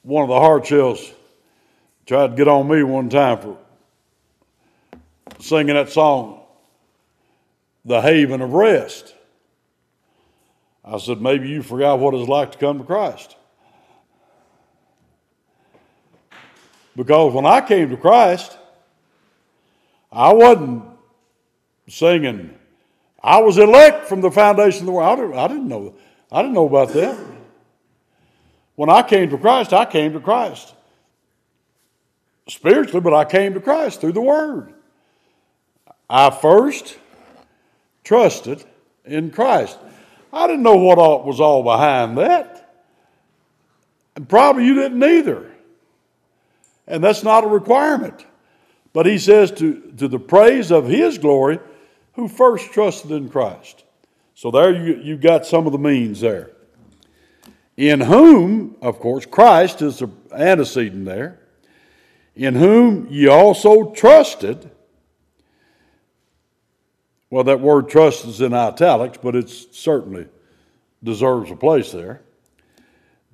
One 0.02 0.22
of 0.22 0.28
the 0.28 0.38
hard 0.38 0.66
shells 0.66 1.12
tried 2.06 2.28
to 2.28 2.36
get 2.36 2.48
on 2.48 2.68
me 2.68 2.82
one 2.82 3.08
time 3.08 3.40
for 3.40 3.58
singing 5.40 5.74
that 5.74 5.90
song, 5.90 6.40
The 7.84 8.00
Haven 8.00 8.40
of 8.40 8.52
Rest. 8.52 9.14
I 10.84 10.98
said, 10.98 11.22
maybe 11.22 11.48
you 11.48 11.62
forgot 11.62 11.98
what 11.98 12.14
it's 12.14 12.28
like 12.28 12.52
to 12.52 12.58
come 12.58 12.78
to 12.78 12.84
Christ. 12.84 13.36
Because 16.96 17.32
when 17.32 17.46
I 17.46 17.60
came 17.60 17.90
to 17.90 17.96
Christ, 17.96 18.56
I 20.12 20.32
wasn't 20.32 20.84
singing. 21.88 22.56
I 23.22 23.38
was 23.38 23.58
elect 23.58 24.06
from 24.06 24.20
the 24.20 24.30
foundation 24.30 24.82
of 24.82 24.86
the 24.86 24.92
world. 24.92 25.34
I 25.34 25.48
didn't, 25.48 25.68
know. 25.68 25.94
I 26.30 26.42
didn't 26.42 26.54
know 26.54 26.66
about 26.66 26.90
that. 26.90 27.18
When 28.76 28.90
I 28.90 29.02
came 29.02 29.30
to 29.30 29.38
Christ, 29.38 29.72
I 29.72 29.84
came 29.84 30.12
to 30.12 30.20
Christ 30.20 30.74
spiritually, 32.48 33.00
but 33.00 33.14
I 33.14 33.24
came 33.24 33.54
to 33.54 33.60
Christ 33.60 34.00
through 34.00 34.12
the 34.12 34.20
Word. 34.20 34.74
I 36.08 36.30
first 36.30 36.98
trusted 38.02 38.64
in 39.04 39.30
Christ. 39.30 39.78
I 40.32 40.46
didn't 40.46 40.62
know 40.62 40.76
what 40.76 40.98
all, 40.98 41.22
was 41.22 41.40
all 41.40 41.62
behind 41.62 42.18
that. 42.18 42.82
And 44.16 44.28
probably 44.28 44.66
you 44.66 44.74
didn't 44.74 45.02
either. 45.02 45.50
And 46.86 47.02
that's 47.02 47.22
not 47.22 47.44
a 47.44 47.48
requirement. 47.48 48.24
But 48.92 49.06
he 49.06 49.18
says 49.18 49.50
to, 49.52 49.92
to 49.96 50.08
the 50.08 50.18
praise 50.18 50.70
of 50.70 50.86
his 50.86 51.18
glory, 51.18 51.58
who 52.12 52.28
first 52.28 52.72
trusted 52.72 53.10
in 53.10 53.28
Christ. 53.28 53.84
So 54.34 54.50
there 54.50 54.72
you, 54.72 54.96
you 54.96 55.16
got 55.16 55.46
some 55.46 55.66
of 55.66 55.72
the 55.72 55.78
means 55.78 56.20
there. 56.20 56.52
In 57.76 58.00
whom, 58.00 58.76
of 58.80 59.00
course, 59.00 59.26
Christ 59.26 59.82
is 59.82 59.98
the 59.98 60.08
antecedent 60.32 61.04
there, 61.04 61.40
in 62.36 62.54
whom 62.54 63.08
ye 63.10 63.26
also 63.26 63.92
trusted. 63.92 64.70
Well, 67.30 67.44
that 67.44 67.60
word 67.60 67.88
trust 67.88 68.24
is 68.26 68.40
in 68.40 68.54
italics, 68.54 69.18
but 69.20 69.34
it 69.34 69.48
certainly 69.48 70.28
deserves 71.02 71.50
a 71.50 71.56
place 71.56 71.90
there. 71.90 72.22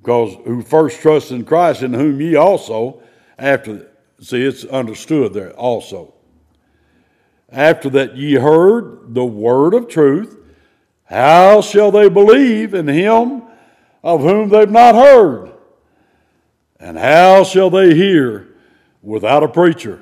Because 0.01 0.35
who 0.47 0.63
first 0.63 1.01
trusted 1.01 1.37
in 1.37 1.45
Christ, 1.45 1.83
in 1.83 1.93
whom 1.93 2.19
ye 2.21 2.35
also, 2.35 3.03
after, 3.41 3.91
see, 4.21 4.45
it's 4.45 4.65
understood 4.65 5.33
there 5.33 5.53
also. 5.53 6.15
After 7.49 7.91
that 7.91 8.17
ye 8.17 8.35
heard 8.35 9.15
the 9.15 9.25
word 9.25 9.75
of 9.75 9.89
truth, 9.89 10.37
how 11.05 11.61
shall 11.63 11.91
they 11.91 12.09
believe 12.09 12.75
in 12.75 12.87
him 12.87 13.43
of 14.05 14.21
whom 14.21 14.51
they've 14.51 14.71
not 14.71 14.95
heard? 14.95 15.53
And 16.79 16.97
how 16.97 17.43
shall 17.43 17.71
they 17.71 17.95
hear 17.95 18.49
without 19.03 19.43
a 19.43 19.49
preacher? 19.49 20.01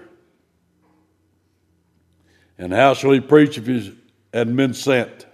And 2.59 2.73
how 2.73 2.95
shall 2.95 3.13
he 3.13 3.21
preach 3.21 3.57
if 3.57 3.67
he 3.67 3.97
hadn't 4.35 4.57
been 4.57 4.75
sent? 4.75 5.27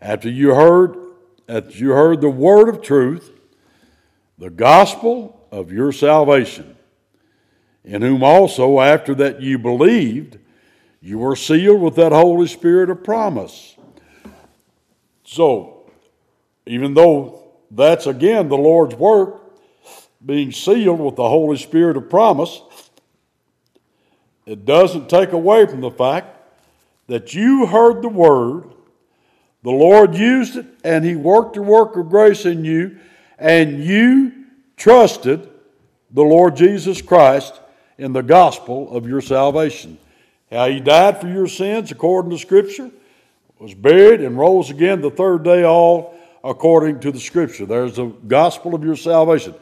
After 0.00 0.28
you 0.28 0.54
heard, 0.54 0.96
after 1.48 1.76
you 1.76 1.90
heard 1.90 2.20
the 2.20 2.30
word 2.30 2.68
of 2.68 2.82
truth, 2.82 3.32
the 4.38 4.50
gospel 4.50 5.37
of 5.50 5.72
your 5.72 5.92
salvation, 5.92 6.76
in 7.84 8.02
whom 8.02 8.22
also, 8.22 8.80
after 8.80 9.14
that 9.14 9.40
you 9.40 9.58
believed, 9.58 10.38
you 11.00 11.18
were 11.18 11.36
sealed 11.36 11.80
with 11.80 11.94
that 11.96 12.12
Holy 12.12 12.46
Spirit 12.46 12.90
of 12.90 13.04
promise. 13.04 13.76
So, 15.24 15.90
even 16.66 16.94
though 16.94 17.42
that's 17.70 18.06
again 18.06 18.48
the 18.48 18.56
Lord's 18.56 18.94
work, 18.94 19.42
being 20.24 20.52
sealed 20.52 21.00
with 21.00 21.16
the 21.16 21.28
Holy 21.28 21.56
Spirit 21.56 21.96
of 21.96 22.10
promise, 22.10 22.60
it 24.46 24.64
doesn't 24.64 25.08
take 25.08 25.32
away 25.32 25.66
from 25.66 25.80
the 25.80 25.90
fact 25.90 26.36
that 27.06 27.34
you 27.34 27.66
heard 27.66 28.02
the 28.02 28.08
word, 28.08 28.64
the 29.62 29.70
Lord 29.70 30.14
used 30.14 30.56
it, 30.56 30.66
and 30.84 31.04
He 31.04 31.14
worked 31.14 31.56
a 31.56 31.62
work 31.62 31.96
of 31.96 32.08
grace 32.08 32.44
in 32.44 32.64
you, 32.64 32.98
and 33.38 33.82
you 33.82 34.37
trusted 34.78 35.50
the 36.10 36.22
Lord 36.22 36.56
Jesus 36.56 37.02
Christ 37.02 37.60
in 37.98 38.12
the 38.12 38.22
gospel 38.22 38.96
of 38.96 39.06
your 39.06 39.20
salvation. 39.20 39.98
How 40.50 40.68
He 40.68 40.80
died 40.80 41.20
for 41.20 41.28
your 41.28 41.48
sins 41.48 41.90
according 41.90 42.30
to 42.30 42.38
Scripture, 42.38 42.90
was 43.58 43.74
buried, 43.74 44.20
and 44.20 44.38
rose 44.38 44.70
again 44.70 45.00
the 45.00 45.10
third 45.10 45.42
day, 45.42 45.64
all 45.64 46.16
according 46.44 47.00
to 47.00 47.10
the 47.10 47.20
Scripture. 47.20 47.66
There's 47.66 47.96
the 47.96 48.06
gospel 48.06 48.74
of 48.74 48.84
your 48.84 48.96
salvation. 48.96 49.54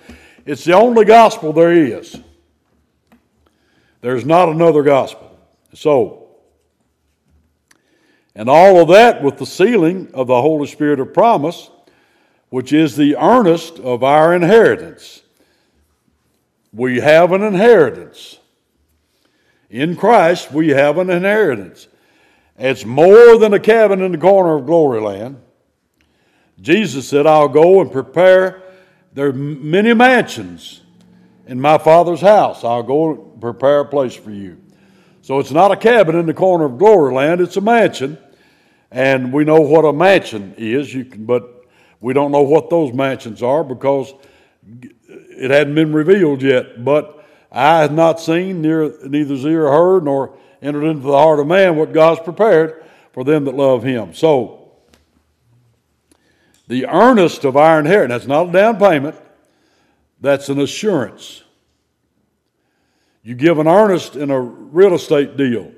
It's 0.45 0.65
the 0.65 0.75
only 0.75 1.05
gospel 1.05 1.53
there 1.53 1.73
is. 1.73 2.21
There's 4.03 4.25
not 4.25 4.51
another 4.51 4.83
gospel. 4.83 5.37
So, 5.75 6.29
and 8.35 8.49
all 8.49 8.81
of 8.81 8.89
that 8.89 9.23
with 9.23 9.39
the 9.39 9.47
sealing 9.47 10.11
of 10.13 10.27
the 10.27 10.41
Holy 10.41 10.67
Spirit 10.67 11.01
of 11.01 11.13
promise, 11.15 11.71
which 12.51 12.73
is 12.73 12.97
the 12.97 13.17
earnest 13.17 13.79
of 13.81 14.03
our 14.03 14.35
inheritance. 14.35 15.23
We 16.73 17.01
have 17.01 17.33
an 17.33 17.43
inheritance. 17.43 18.39
In 19.71 19.97
Christ, 19.97 20.53
we 20.53 20.69
have 20.69 20.99
an 20.99 21.11
inheritance. 21.11 21.89
It's 22.59 22.85
more 22.85 23.39
than 23.39 23.53
a 23.53 23.61
cabin 23.61 24.01
in 24.01 24.13
the 24.13 24.19
corner 24.19 24.57
of 24.57 24.67
glory 24.67 25.01
land. 25.01 25.41
Jesus 26.61 27.09
said, 27.09 27.27
I'll 27.27 27.49
go 27.49 27.81
and 27.81 27.91
prepare. 27.91 28.63
There 29.13 29.29
are 29.29 29.33
many 29.33 29.93
mansions 29.93 30.81
in 31.47 31.61
my 31.61 31.79
Father's 31.79 32.21
house. 32.21 32.65
I'll 32.65 32.83
go 32.83 33.11
and 33.11 33.41
prepare 33.41 33.81
a 33.81 33.85
place 33.85 34.15
for 34.15 34.31
you. 34.31 34.59
So 35.23 35.39
it's 35.39 35.51
not 35.51 35.73
a 35.73 35.77
cabin 35.77 36.17
in 36.17 36.27
the 36.27 36.35
corner 36.35 36.65
of 36.67 36.79
glory 36.79 37.13
land, 37.13 37.41
it's 37.41 37.57
a 37.57 37.61
mansion. 37.61 38.19
And 38.91 39.33
we 39.33 39.45
know 39.45 39.61
what 39.61 39.85
a 39.85 39.93
mansion 39.93 40.55
is, 40.57 40.95
you 40.95 41.05
can, 41.05 41.27
but 41.27 41.56
we 42.01 42.13
don't 42.13 42.33
know 42.33 42.43
what 42.43 42.71
those 42.71 42.93
mansions 42.93 43.43
are 43.43 43.65
because 43.65 44.13
it 45.09 45.51
hadn't 45.51 45.75
been 45.75 45.93
revealed 45.93 46.43
yet. 46.43 46.85
But 46.85 47.25
I 47.51 47.81
have 47.81 47.93
not 47.93 48.21
seen, 48.21 48.63
neither 48.63 49.35
ear 49.49 49.69
heard, 49.69 50.05
nor 50.05 50.37
entered 50.61 50.85
into 50.85 51.03
the 51.03 51.13
heart 51.13 51.41
of 51.41 51.47
man 51.47 51.77
what 51.77 51.93
God's 51.93 52.21
prepared 52.21 52.85
for 53.13 53.25
them 53.25 53.45
that 53.45 53.55
love 53.55 53.83
Him. 53.83 54.15
So, 54.15 54.73
the 56.69 56.87
earnest 56.87 57.45
of 57.45 57.57
our 57.57 57.79
inheritance, 57.79 58.25
that's 58.25 58.29
not 58.29 58.49
a 58.49 58.53
down 58.53 58.79
payment, 58.79 59.17
that's 60.21 60.49
an 60.49 60.61
assurance. 60.61 61.45
You 63.23 63.35
give 63.35 63.59
an 63.59 63.69
earnest 63.69 64.17
in 64.17 64.31
a 64.31 64.41
real 64.41 64.95
estate 64.95 65.37
deal. 65.37 65.73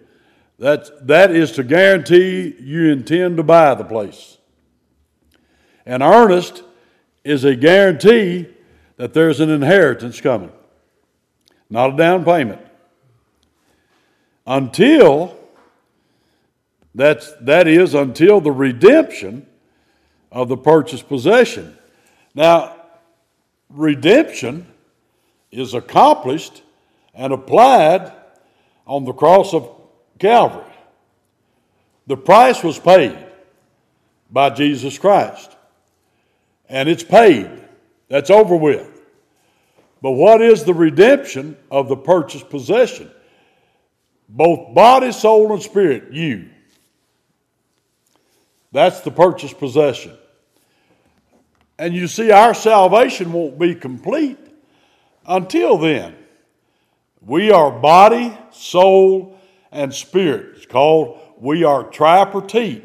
That, 0.58 1.06
that 1.06 1.30
is 1.30 1.52
to 1.52 1.62
guarantee 1.62 2.54
you 2.58 2.90
intend 2.90 3.36
to 3.36 3.42
buy 3.42 3.74
the 3.74 3.84
place. 3.84 4.37
An 5.88 6.02
earnest 6.02 6.62
is 7.24 7.44
a 7.44 7.56
guarantee 7.56 8.46
that 8.98 9.14
there's 9.14 9.40
an 9.40 9.48
inheritance 9.48 10.20
coming, 10.20 10.52
not 11.70 11.94
a 11.94 11.96
down 11.96 12.26
payment. 12.26 12.60
Until, 14.46 15.34
that's, 16.94 17.32
that 17.40 17.66
is, 17.66 17.94
until 17.94 18.42
the 18.42 18.52
redemption 18.52 19.46
of 20.30 20.50
the 20.50 20.58
purchased 20.58 21.08
possession. 21.08 21.74
Now, 22.34 22.76
redemption 23.70 24.66
is 25.50 25.72
accomplished 25.72 26.62
and 27.14 27.32
applied 27.32 28.12
on 28.86 29.06
the 29.06 29.14
cross 29.14 29.54
of 29.54 29.70
Calvary. 30.18 30.64
The 32.06 32.16
price 32.18 32.62
was 32.62 32.78
paid 32.78 33.16
by 34.30 34.50
Jesus 34.50 34.98
Christ, 34.98 35.56
and 36.68 36.88
it's 36.88 37.04
paid. 37.04 37.50
That's 38.08 38.30
over 38.30 38.56
with. 38.56 38.88
But 40.00 40.12
what 40.12 40.40
is 40.40 40.64
the 40.64 40.74
redemption 40.74 41.56
of 41.70 41.88
the 41.88 41.96
purchased 41.96 42.48
possession? 42.48 43.10
Both 44.28 44.74
body, 44.74 45.12
soul, 45.12 45.52
and 45.52 45.62
spirit, 45.62 46.12
you. 46.12 46.50
That's 48.72 49.00
the 49.00 49.10
purchased 49.10 49.58
possession. 49.58 50.16
And 51.78 51.94
you 51.94 52.06
see, 52.06 52.30
our 52.30 52.54
salvation 52.54 53.32
won't 53.32 53.58
be 53.58 53.74
complete 53.74 54.38
until 55.26 55.78
then. 55.78 56.14
We 57.20 57.50
are 57.50 57.70
body, 57.70 58.36
soul, 58.50 59.38
and 59.72 59.92
spirit. 59.94 60.56
It's 60.56 60.66
called 60.66 61.20
we 61.38 61.64
are 61.64 61.84
tripartite. 61.84 62.84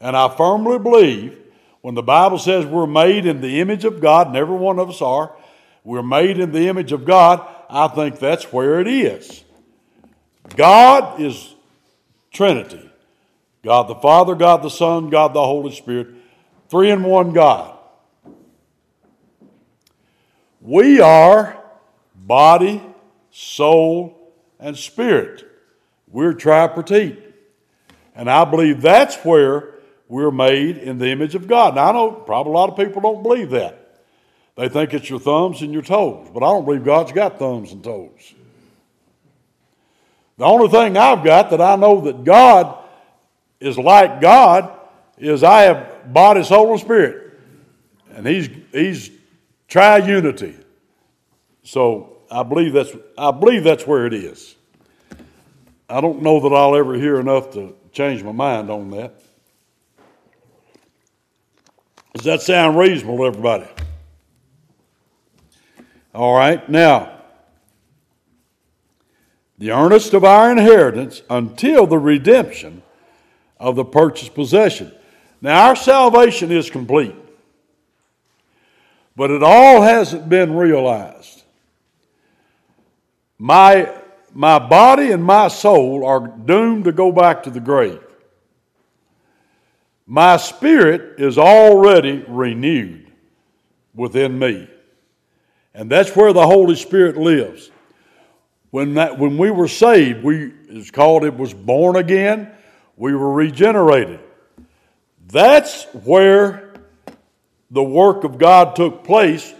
And 0.00 0.16
I 0.16 0.34
firmly 0.36 0.78
believe 0.78 1.38
when 1.84 1.94
the 1.94 2.02
Bible 2.02 2.38
says 2.38 2.64
we're 2.64 2.86
made 2.86 3.26
in 3.26 3.42
the 3.42 3.60
image 3.60 3.84
of 3.84 4.00
God, 4.00 4.28
and 4.28 4.36
every 4.36 4.56
one 4.56 4.78
of 4.78 4.88
us 4.88 5.02
are, 5.02 5.36
we're 5.84 6.02
made 6.02 6.38
in 6.38 6.50
the 6.50 6.66
image 6.66 6.92
of 6.92 7.04
God, 7.04 7.46
I 7.68 7.88
think 7.88 8.18
that's 8.18 8.50
where 8.50 8.80
it 8.80 8.88
is. 8.88 9.44
God 10.56 11.20
is 11.20 11.54
Trinity 12.32 12.90
God 13.62 13.88
the 13.88 13.96
Father, 13.96 14.34
God 14.34 14.62
the 14.62 14.70
Son, 14.70 15.10
God 15.10 15.34
the 15.34 15.44
Holy 15.44 15.74
Spirit, 15.74 16.06
three 16.70 16.90
in 16.90 17.02
one 17.02 17.34
God. 17.34 17.76
We 20.62 21.02
are 21.02 21.62
body, 22.14 22.80
soul, 23.30 24.32
and 24.58 24.74
spirit. 24.74 25.44
We're 26.08 26.32
tripartite. 26.32 27.18
And 28.14 28.30
I 28.30 28.46
believe 28.46 28.80
that's 28.80 29.16
where 29.16 29.73
we're 30.08 30.30
made 30.30 30.78
in 30.78 30.98
the 30.98 31.08
image 31.08 31.34
of 31.34 31.46
God. 31.46 31.74
Now, 31.74 31.88
I 31.88 31.92
know 31.92 32.10
probably 32.10 32.52
a 32.52 32.54
lot 32.54 32.70
of 32.70 32.76
people 32.76 33.02
don't 33.02 33.22
believe 33.22 33.50
that. 33.50 33.80
They 34.56 34.68
think 34.68 34.94
it's 34.94 35.10
your 35.10 35.18
thumbs 35.18 35.62
and 35.62 35.72
your 35.72 35.82
toes, 35.82 36.28
but 36.32 36.42
I 36.42 36.46
don't 36.46 36.64
believe 36.64 36.84
God's 36.84 37.12
got 37.12 37.38
thumbs 37.38 37.72
and 37.72 37.82
toes. 37.82 38.34
The 40.36 40.44
only 40.44 40.68
thing 40.68 40.96
I've 40.96 41.24
got 41.24 41.50
that 41.50 41.60
I 41.60 41.76
know 41.76 42.02
that 42.02 42.24
God 42.24 42.78
is 43.60 43.78
like 43.78 44.20
God 44.20 44.72
is 45.18 45.42
I 45.42 45.62
have 45.62 46.12
body, 46.12 46.42
soul, 46.42 46.72
and 46.72 46.80
spirit. 46.80 47.38
And 48.12 48.26
He's 48.26 48.48
He's 48.72 49.10
triunity. 49.68 50.62
So 51.62 52.18
I 52.30 52.42
believe 52.42 52.72
that's 52.72 52.92
I 53.16 53.30
believe 53.30 53.64
that's 53.64 53.86
where 53.86 54.06
it 54.06 54.12
is. 54.12 54.54
I 55.88 56.00
don't 56.00 56.22
know 56.22 56.40
that 56.40 56.54
I'll 56.54 56.76
ever 56.76 56.94
hear 56.94 57.20
enough 57.20 57.52
to 57.52 57.74
change 57.92 58.22
my 58.22 58.32
mind 58.32 58.70
on 58.70 58.90
that. 58.90 59.20
Does 62.14 62.24
that 62.24 62.42
sound 62.42 62.78
reasonable 62.78 63.18
to 63.18 63.24
everybody? 63.24 63.66
All 66.14 66.36
right, 66.36 66.66
now, 66.68 67.10
the 69.58 69.72
earnest 69.72 70.14
of 70.14 70.22
our 70.22 70.52
inheritance 70.52 71.22
until 71.28 71.88
the 71.88 71.98
redemption 71.98 72.82
of 73.58 73.74
the 73.74 73.84
purchased 73.84 74.32
possession. 74.32 74.92
Now, 75.40 75.68
our 75.68 75.76
salvation 75.76 76.52
is 76.52 76.70
complete, 76.70 77.16
but 79.16 79.32
it 79.32 79.42
all 79.42 79.82
hasn't 79.82 80.28
been 80.28 80.54
realized. 80.54 81.42
My, 83.38 83.92
my 84.32 84.60
body 84.60 85.10
and 85.10 85.24
my 85.24 85.48
soul 85.48 86.06
are 86.06 86.28
doomed 86.28 86.84
to 86.84 86.92
go 86.92 87.10
back 87.10 87.42
to 87.42 87.50
the 87.50 87.60
grave. 87.60 88.03
My 90.06 90.36
spirit 90.36 91.18
is 91.18 91.38
already 91.38 92.24
renewed 92.28 93.10
within 93.94 94.38
me. 94.38 94.68
And 95.74 95.90
that's 95.90 96.14
where 96.14 96.32
the 96.32 96.46
Holy 96.46 96.76
Spirit 96.76 97.16
lives. 97.16 97.70
When, 98.70 98.94
that, 98.94 99.18
when 99.18 99.38
we 99.38 99.50
were 99.50 99.68
saved, 99.68 100.22
we, 100.22 100.52
it's 100.68 100.90
called 100.90 101.24
it 101.24 101.36
was 101.36 101.54
born 101.54 101.96
again. 101.96 102.50
We 102.96 103.14
were 103.14 103.32
regenerated. 103.32 104.20
That's 105.28 105.84
where 106.04 106.74
the 107.70 107.82
work 107.82 108.24
of 108.24 108.38
God 108.38 108.76
took 108.76 109.04
place 109.04 109.52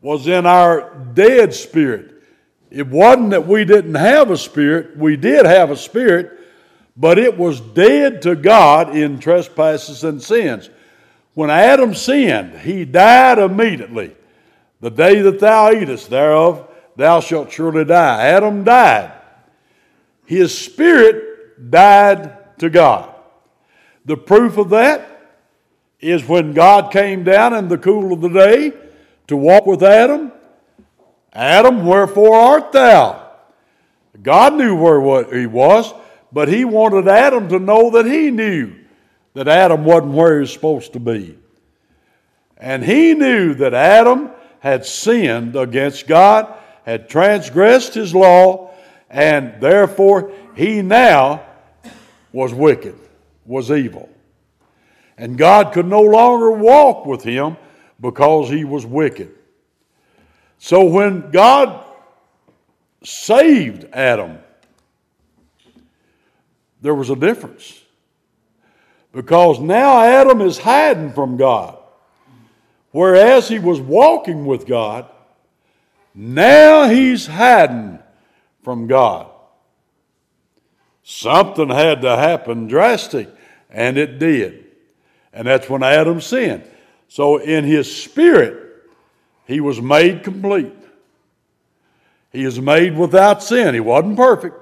was 0.00 0.26
in 0.28 0.46
our 0.46 0.94
dead 1.14 1.54
spirit. 1.54 2.22
It 2.70 2.86
wasn't 2.86 3.30
that 3.30 3.46
we 3.46 3.64
didn't 3.64 3.96
have 3.96 4.30
a 4.30 4.36
spirit, 4.36 4.96
we 4.96 5.16
did 5.16 5.46
have 5.46 5.70
a 5.70 5.76
spirit, 5.76 6.39
but 6.96 7.18
it 7.18 7.36
was 7.36 7.60
dead 7.60 8.22
to 8.22 8.34
God 8.34 8.96
in 8.96 9.18
trespasses 9.18 10.04
and 10.04 10.22
sins. 10.22 10.70
When 11.34 11.50
Adam 11.50 11.94
sinned, 11.94 12.60
he 12.60 12.84
died 12.84 13.38
immediately. 13.38 14.14
The 14.80 14.90
day 14.90 15.20
that 15.20 15.40
thou 15.40 15.72
eatest 15.72 16.10
thereof, 16.10 16.68
thou 16.96 17.20
shalt 17.20 17.52
surely 17.52 17.84
die. 17.84 18.26
Adam 18.26 18.64
died. 18.64 19.12
His 20.26 20.56
spirit 20.56 21.70
died 21.70 22.58
to 22.58 22.70
God. 22.70 23.14
The 24.04 24.16
proof 24.16 24.56
of 24.56 24.70
that 24.70 25.06
is 26.00 26.26
when 26.26 26.52
God 26.52 26.90
came 26.90 27.24
down 27.24 27.54
in 27.54 27.68
the 27.68 27.78
cool 27.78 28.12
of 28.12 28.20
the 28.20 28.28
day 28.28 28.72
to 29.26 29.36
walk 29.36 29.66
with 29.66 29.82
Adam. 29.82 30.32
Adam, 31.32 31.86
wherefore 31.86 32.34
art 32.34 32.72
thou? 32.72 33.28
God 34.20 34.54
knew 34.54 34.74
where 34.74 35.32
he 35.38 35.46
was. 35.46 35.92
But 36.32 36.48
he 36.48 36.64
wanted 36.64 37.08
Adam 37.08 37.48
to 37.48 37.58
know 37.58 37.90
that 37.90 38.06
he 38.06 38.30
knew 38.30 38.74
that 39.34 39.48
Adam 39.48 39.84
wasn't 39.84 40.12
where 40.12 40.34
he 40.34 40.40
was 40.40 40.52
supposed 40.52 40.92
to 40.92 41.00
be. 41.00 41.38
And 42.56 42.84
he 42.84 43.14
knew 43.14 43.54
that 43.54 43.74
Adam 43.74 44.30
had 44.60 44.84
sinned 44.84 45.56
against 45.56 46.06
God, 46.06 46.52
had 46.84 47.08
transgressed 47.08 47.94
his 47.94 48.14
law, 48.14 48.72
and 49.08 49.60
therefore 49.60 50.32
he 50.54 50.82
now 50.82 51.42
was 52.32 52.52
wicked, 52.52 52.96
was 53.44 53.70
evil. 53.70 54.08
And 55.16 55.36
God 55.36 55.72
could 55.72 55.86
no 55.86 56.02
longer 56.02 56.50
walk 56.52 57.06
with 57.06 57.22
him 57.22 57.56
because 58.00 58.48
he 58.48 58.64
was 58.64 58.86
wicked. 58.86 59.34
So 60.58 60.84
when 60.84 61.30
God 61.30 61.84
saved 63.02 63.86
Adam, 63.92 64.38
there 66.80 66.94
was 66.94 67.10
a 67.10 67.16
difference. 67.16 67.82
Because 69.12 69.58
now 69.58 70.00
Adam 70.00 70.40
is 70.40 70.58
hiding 70.58 71.12
from 71.12 71.36
God. 71.36 71.76
Whereas 72.92 73.48
he 73.48 73.58
was 73.58 73.80
walking 73.80 74.46
with 74.46 74.66
God, 74.66 75.06
now 76.14 76.88
he's 76.88 77.26
hiding 77.26 77.98
from 78.62 78.86
God. 78.86 79.28
Something 81.02 81.68
had 81.68 82.02
to 82.02 82.16
happen 82.16 82.66
drastic, 82.66 83.28
and 83.68 83.96
it 83.96 84.18
did. 84.18 84.66
And 85.32 85.46
that's 85.46 85.68
when 85.68 85.82
Adam 85.82 86.20
sinned. 86.20 86.64
So 87.08 87.38
in 87.38 87.64
his 87.64 87.94
spirit, 87.94 88.88
he 89.46 89.60
was 89.60 89.80
made 89.80 90.22
complete. 90.22 90.72
He 92.32 92.44
is 92.44 92.60
made 92.60 92.96
without 92.96 93.42
sin. 93.42 93.74
He 93.74 93.80
wasn't 93.80 94.16
perfect, 94.16 94.56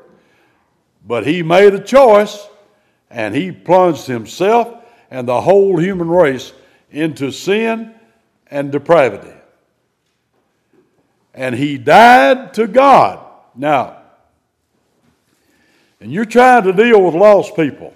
but 1.06 1.26
he 1.26 1.42
made 1.42 1.74
a 1.74 1.82
choice 1.82 2.46
and 3.10 3.34
he 3.34 3.52
plunged 3.52 4.06
himself 4.06 4.84
and 5.10 5.26
the 5.26 5.40
whole 5.40 5.78
human 5.78 6.08
race 6.08 6.52
into 6.90 7.30
sin 7.30 7.94
and 8.50 8.72
depravity. 8.72 9.32
And 11.34 11.54
he 11.54 11.78
died 11.78 12.54
to 12.54 12.66
God. 12.66 13.24
Now, 13.54 13.98
and 16.00 16.12
you're 16.12 16.24
trying 16.24 16.64
to 16.64 16.72
deal 16.72 17.02
with 17.02 17.14
lost 17.14 17.56
people. 17.56 17.92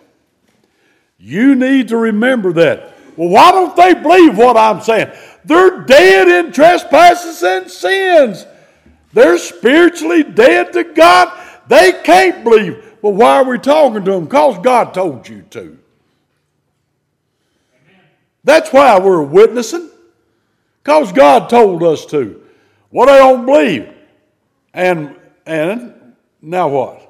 You 1.19 1.55
need 1.55 1.89
to 1.89 1.97
remember 1.97 2.53
that. 2.55 2.95
Well, 3.17 3.29
why 3.29 3.53
don't 3.53 3.77
they 3.77 3.95
believe 3.95 4.37
what 4.37 4.57
I'm 4.57 4.81
saying? 4.81 5.13
They're 5.45 5.83
dead 5.83 6.29
in 6.29 6.53
trespasses 6.53 7.43
and 7.43 7.71
sins. 7.71 8.47
They're 9.13 9.39
spiritually 9.39 10.23
dead 10.23 10.73
to 10.73 10.85
God. 10.85 11.39
They 11.69 11.93
can't 12.03 12.43
believe. 12.43 12.92
Well, 13.03 13.13
why 13.13 13.37
are 13.39 13.45
we 13.45 13.59
talking 13.59 14.05
to 14.05 14.11
them? 14.13 14.25
Because 14.25 14.59
God 14.61 14.95
told 14.95 15.29
you 15.29 15.43
to. 15.51 15.77
That's 18.45 18.73
why 18.73 18.99
we're 18.99 19.23
witnessing. 19.23 19.91
Because 20.83 21.13
God 21.13 21.51
told 21.51 21.83
us 21.83 22.07
to. 22.07 22.43
Well, 22.93 23.07
they 23.07 23.19
don't 23.19 23.45
believe. 23.45 23.93
And 24.73 25.17
and 25.45 26.15
now 26.41 26.69
what? 26.69 27.09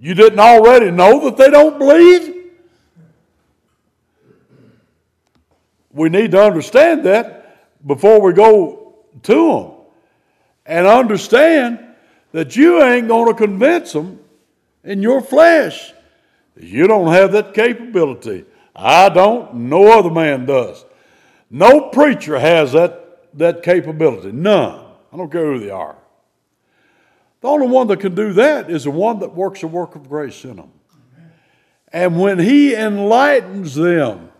You 0.00 0.14
didn't 0.14 0.40
already 0.40 0.90
know 0.90 1.24
that 1.24 1.36
they 1.36 1.50
don't 1.50 1.78
believe? 1.78 2.34
We 5.92 6.08
need 6.08 6.32
to 6.32 6.42
understand 6.42 7.04
that 7.04 7.86
before 7.86 8.20
we 8.20 8.32
go 8.32 8.94
to 9.22 9.52
them. 9.52 9.70
And 10.66 10.86
understand 10.86 11.80
that 12.32 12.56
you 12.56 12.82
ain't 12.82 13.08
going 13.08 13.26
to 13.26 13.34
convince 13.34 13.92
them 13.92 14.18
in 14.84 15.02
your 15.02 15.20
flesh. 15.20 15.92
You 16.56 16.86
don't 16.86 17.12
have 17.12 17.32
that 17.32 17.54
capability. 17.54 18.44
I 18.74 19.08
don't. 19.08 19.54
No 19.54 19.98
other 19.98 20.10
man 20.10 20.46
does. 20.46 20.84
No 21.50 21.88
preacher 21.90 22.38
has 22.38 22.72
that, 22.72 23.28
that 23.38 23.62
capability. 23.62 24.32
None. 24.32 24.84
I 25.12 25.16
don't 25.16 25.30
care 25.30 25.52
who 25.52 25.60
they 25.60 25.70
are. 25.70 25.96
The 27.42 27.48
only 27.48 27.66
one 27.66 27.88
that 27.88 28.00
can 28.00 28.14
do 28.14 28.32
that 28.34 28.70
is 28.70 28.84
the 28.84 28.90
one 28.90 29.18
that 29.18 29.34
works 29.34 29.62
a 29.62 29.66
work 29.66 29.96
of 29.96 30.08
grace 30.08 30.44
in 30.44 30.56
them. 30.56 30.70
And 31.92 32.18
when 32.18 32.38
he 32.38 32.74
enlightens 32.74 33.74
them, 33.74 34.30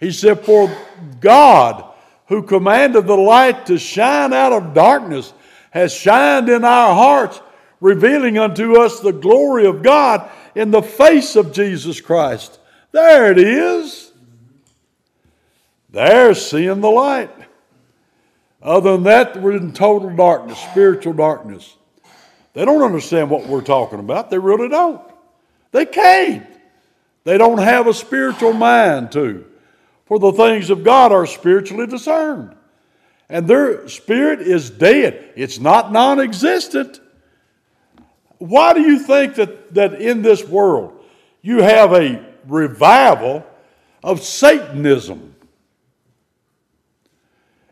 he 0.00 0.10
said, 0.10 0.40
For 0.40 0.74
God, 1.20 1.84
who 2.26 2.42
commanded 2.42 3.06
the 3.06 3.16
light 3.16 3.66
to 3.66 3.78
shine 3.78 4.32
out 4.32 4.52
of 4.52 4.74
darkness, 4.74 5.32
has 5.70 5.94
shined 5.94 6.48
in 6.48 6.64
our 6.64 6.94
hearts, 6.94 7.40
revealing 7.80 8.38
unto 8.38 8.80
us 8.80 9.00
the 9.00 9.12
glory 9.12 9.66
of 9.66 9.82
God 9.82 10.30
in 10.54 10.70
the 10.70 10.82
face 10.82 11.36
of 11.36 11.52
Jesus 11.52 12.00
Christ. 12.00 12.58
There 12.92 13.30
it 13.30 13.38
is. 13.38 14.12
There's 15.90 16.44
seeing 16.44 16.80
the 16.80 16.90
light. 16.90 17.30
Other 18.62 18.92
than 18.92 19.04
that, 19.04 19.40
we're 19.40 19.56
in 19.56 19.72
total 19.72 20.14
darkness, 20.14 20.58
spiritual 20.58 21.12
darkness. 21.12 21.76
They 22.54 22.64
don't 22.64 22.82
understand 22.82 23.30
what 23.30 23.46
we're 23.46 23.60
talking 23.60 23.98
about. 23.98 24.30
They 24.30 24.38
really 24.38 24.68
don't. 24.68 25.02
They 25.72 25.86
can't. 25.86 26.46
They 27.24 27.36
don't 27.36 27.58
have 27.58 27.86
a 27.86 27.94
spiritual 27.94 28.52
mind 28.52 29.12
to. 29.12 29.44
For 30.06 30.18
the 30.18 30.32
things 30.32 30.70
of 30.70 30.84
God 30.84 31.12
are 31.12 31.26
spiritually 31.26 31.86
discerned. 31.86 32.54
And 33.28 33.48
their 33.48 33.88
spirit 33.88 34.40
is 34.40 34.70
dead, 34.70 35.32
it's 35.36 35.58
not 35.58 35.92
non 35.92 36.20
existent. 36.20 37.00
Why 38.44 38.74
do 38.74 38.82
you 38.82 38.98
think 38.98 39.36
that, 39.36 39.72
that 39.72 40.02
in 40.02 40.20
this 40.20 40.44
world 40.44 41.02
you 41.40 41.62
have 41.62 41.94
a 41.94 42.22
revival 42.46 43.42
of 44.02 44.22
Satanism? 44.22 45.34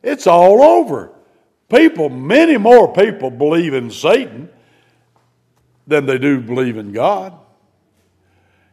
It's 0.02 0.26
all 0.26 0.62
over. 0.62 1.12
People, 1.68 2.08
many 2.08 2.56
more 2.56 2.90
people 2.90 3.30
believe 3.30 3.74
in 3.74 3.90
Satan 3.90 4.48
than 5.86 6.06
they 6.06 6.16
do 6.16 6.40
believe 6.40 6.78
in 6.78 6.92
God. 6.92 7.34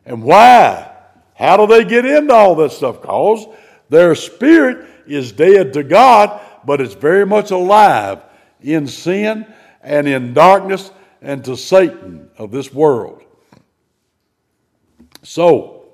And 0.05 0.23
why? 0.23 0.95
How 1.35 1.57
do 1.57 1.67
they 1.67 1.83
get 1.83 2.05
into 2.05 2.33
all 2.33 2.55
this 2.55 2.77
stuff? 2.77 3.01
Because 3.01 3.45
their 3.89 4.15
spirit 4.15 4.87
is 5.05 5.33
dead 5.33 5.73
to 5.73 5.83
God, 5.83 6.39
but 6.63 6.79
it's 6.79 6.93
very 6.93 7.25
much 7.25 7.51
alive 7.51 8.23
in 8.61 8.87
sin 8.87 9.45
and 9.83 10.07
in 10.07 10.33
darkness 10.33 10.91
and 11.21 11.43
to 11.45 11.57
Satan 11.57 12.29
of 12.37 12.51
this 12.51 12.73
world. 12.73 13.23
So, 15.23 15.85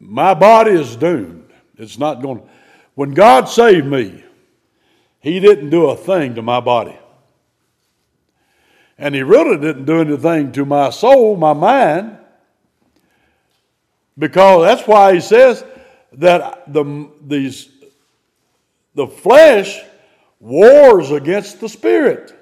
my 0.00 0.34
body 0.34 0.72
is 0.72 0.96
doomed. 0.96 1.52
It's 1.76 1.98
not 1.98 2.22
going. 2.22 2.40
to. 2.40 2.44
When 2.94 3.12
God 3.12 3.48
saved 3.48 3.86
me, 3.86 4.24
He 5.20 5.40
didn't 5.40 5.70
do 5.70 5.90
a 5.90 5.96
thing 5.96 6.34
to 6.34 6.42
my 6.42 6.60
body. 6.60 6.98
And 8.98 9.14
He 9.14 9.22
really 9.22 9.58
didn't 9.58 9.84
do 9.84 10.00
anything 10.00 10.52
to 10.52 10.64
my 10.64 10.90
soul, 10.90 11.36
my 11.36 11.52
mind, 11.52 12.18
because 14.18 14.66
that's 14.66 14.86
why 14.88 15.14
He 15.14 15.20
says 15.20 15.64
that 16.14 16.72
the, 16.72 17.10
these, 17.26 17.68
the 18.94 19.06
flesh 19.06 19.80
wars 20.40 21.10
against 21.10 21.60
the 21.60 21.68
spirit. 21.68 22.34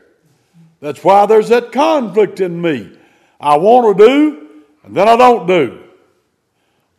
That's 0.80 1.04
why 1.04 1.26
there's 1.26 1.50
that 1.50 1.72
conflict 1.72 2.40
in 2.40 2.60
me. 2.60 2.96
I 3.38 3.56
want 3.56 3.96
to 3.96 4.06
do, 4.06 4.48
and 4.82 4.96
then 4.96 5.08
I 5.08 5.16
don't 5.16 5.46
do. 5.46 5.82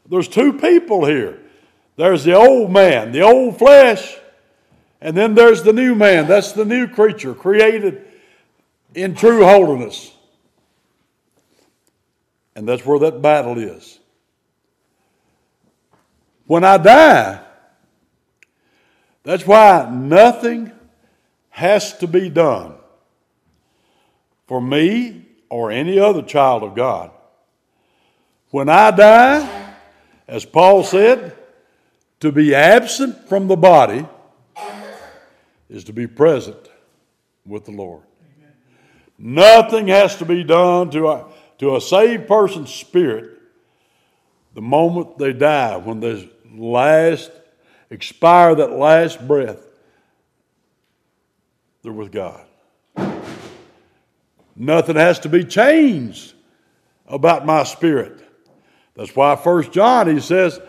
There's 0.08 0.28
two 0.28 0.54
people 0.54 1.06
here. 1.06 1.40
There's 1.96 2.24
the 2.24 2.36
old 2.36 2.72
man, 2.72 3.12
the 3.12 3.22
old 3.22 3.58
flesh, 3.58 4.18
and 5.02 5.18
then 5.18 5.36
there's 5.36 5.64
the 5.64 5.74
new 5.74 5.96
man. 5.96 6.28
That's 6.28 6.52
the 6.52 6.66
new 6.66 6.88
creature 6.88 7.34
created 7.34 8.06
in 8.94 9.16
true 9.16 9.44
holiness. 9.44 10.14
And 12.56 12.68
that's 12.68 12.86
where 12.86 13.00
that 13.00 13.22
battle 13.22 13.58
is. 13.58 14.00
When 16.46 16.64
I 16.64 16.78
die, 16.78 17.42
that's 19.24 19.48
why 19.48 19.90
nothing 19.92 20.72
has 21.50 21.98
to 22.00 22.08
be 22.08 22.30
done 22.30 22.76
for 24.52 24.60
me 24.60 25.26
or 25.48 25.72
any 25.72 25.98
other 25.98 26.22
child 26.22 26.62
of 26.62 26.76
God. 26.76 27.10
When 28.50 28.68
I 28.68 28.92
die, 28.92 29.76
as 30.28 30.44
Paul 30.44 30.84
said, 30.84 31.38
to 32.20 32.34
be 32.34 32.54
absent 32.54 33.30
from 33.30 33.48
the 33.48 33.56
body 33.56 34.06
is 35.70 35.86
to 35.86 35.94
be 35.94 36.06
present 36.06 36.58
with 37.46 37.64
the 37.64 37.72
Lord. 37.72 38.04
Amen. 38.40 38.52
Nothing 39.18 39.88
has 39.88 40.18
to 40.18 40.26
be 40.26 40.44
done 40.44 40.90
to 40.90 41.08
a, 41.08 41.28
to 41.60 41.78
a 41.78 41.80
saved 41.80 42.28
person's 42.28 42.74
spirit 42.74 43.40
the 44.54 44.62
moment 44.62 45.18
they 45.18 45.32
die, 45.32 45.78
when 45.78 46.02
they 46.02 46.30
last 46.54 47.32
expire 47.90 48.54
that 48.56 48.72
last 48.74 49.26
breath, 49.26 49.66
they're 51.84 51.94
with 51.94 52.12
God. 52.12 52.48
Nothing 54.56 54.96
has 54.96 55.20
to 55.20 55.30
be 55.30 55.44
changed 55.44 56.34
about 57.08 57.46
my 57.46 57.64
spirit. 57.64 58.20
That's 58.96 59.16
why 59.16 59.36
First 59.36 59.72
John 59.72 60.14
he 60.14 60.20
says 60.20 60.60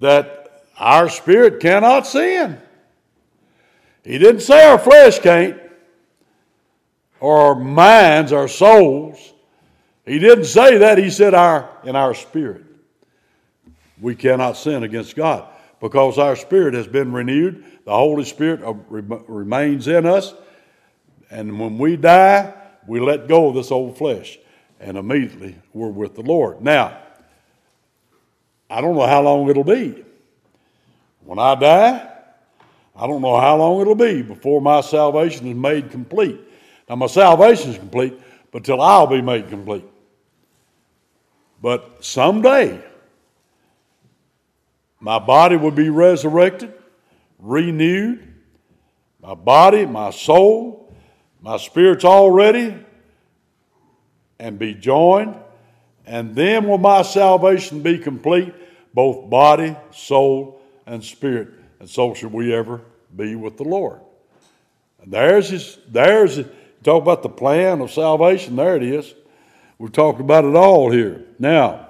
that 0.00 0.64
our 0.78 1.08
spirit 1.08 1.60
cannot 1.60 2.06
sin. 2.06 2.60
He 4.04 4.18
didn't 4.18 4.40
say 4.40 4.64
our 4.64 4.78
flesh 4.78 5.20
can't, 5.20 5.60
or 7.20 7.38
our 7.38 7.54
minds, 7.54 8.32
our 8.32 8.48
souls. 8.48 9.32
He 10.04 10.18
didn't 10.18 10.46
say 10.46 10.78
that. 10.78 10.98
He 10.98 11.08
said 11.08 11.34
our 11.34 11.70
in 11.84 11.94
our 11.94 12.14
spirit. 12.14 12.64
We 14.00 14.16
cannot 14.16 14.56
sin 14.56 14.82
against 14.82 15.14
God 15.14 15.48
because 15.80 16.18
our 16.18 16.34
spirit 16.34 16.74
has 16.74 16.88
been 16.88 17.12
renewed. 17.12 17.64
The 17.84 17.92
Holy 17.92 18.24
Spirit 18.24 18.62
uh, 18.62 18.72
remains 18.72 19.86
in 19.86 20.06
us. 20.06 20.34
And 21.30 21.58
when 21.58 21.78
we 21.78 21.96
die, 21.96 22.52
we 22.86 23.00
let 23.00 23.28
go 23.28 23.48
of 23.48 23.54
this 23.54 23.70
old 23.70 23.96
flesh, 23.96 24.38
and 24.80 24.96
immediately 24.96 25.56
we're 25.72 25.88
with 25.88 26.14
the 26.14 26.22
Lord. 26.22 26.60
Now, 26.60 26.98
I 28.68 28.80
don't 28.80 28.94
know 28.94 29.06
how 29.06 29.22
long 29.22 29.48
it'll 29.48 29.64
be. 29.64 30.04
When 31.24 31.38
I 31.38 31.54
die, 31.54 32.08
I 32.96 33.06
don't 33.06 33.22
know 33.22 33.38
how 33.38 33.56
long 33.56 33.80
it'll 33.80 33.94
be 33.94 34.22
before 34.22 34.60
my 34.60 34.80
salvation 34.80 35.46
is 35.46 35.56
made 35.56 35.90
complete. 35.90 36.40
Now, 36.88 36.96
my 36.96 37.06
salvation 37.06 37.70
is 37.70 37.78
complete, 37.78 38.18
but 38.50 38.64
till 38.64 38.80
I'll 38.80 39.06
be 39.06 39.22
made 39.22 39.48
complete. 39.48 39.84
But 41.60 42.04
someday, 42.04 42.82
my 45.00 45.18
body 45.18 45.56
will 45.56 45.70
be 45.70 45.90
resurrected, 45.90 46.72
renewed. 47.38 48.28
My 49.20 49.34
body, 49.34 49.86
my 49.86 50.10
soul, 50.10 50.81
my 51.42 51.56
spirit's 51.56 52.04
all 52.04 52.30
ready 52.30 52.74
and 54.38 54.58
be 54.58 54.74
joined, 54.74 55.36
and 56.06 56.34
then 56.36 56.66
will 56.66 56.78
my 56.78 57.02
salvation 57.02 57.82
be 57.82 57.98
complete, 57.98 58.54
both 58.94 59.28
body, 59.28 59.76
soul, 59.90 60.60
and 60.86 61.04
spirit. 61.04 61.48
And 61.80 61.90
so 61.90 62.14
should 62.14 62.32
we 62.32 62.54
ever 62.54 62.80
be 63.14 63.34
with 63.34 63.56
the 63.56 63.64
Lord. 63.64 64.00
And 65.02 65.12
there's 65.12 65.48
his, 65.48 65.78
there's 65.88 66.36
his, 66.36 66.46
talk 66.84 67.02
about 67.02 67.22
the 67.22 67.28
plan 67.28 67.80
of 67.80 67.90
salvation, 67.90 68.56
there 68.56 68.76
it 68.76 68.84
is. 68.84 69.12
We've 69.78 69.92
talked 69.92 70.20
about 70.20 70.44
it 70.44 70.54
all 70.54 70.92
here. 70.92 71.24
Now, 71.40 71.88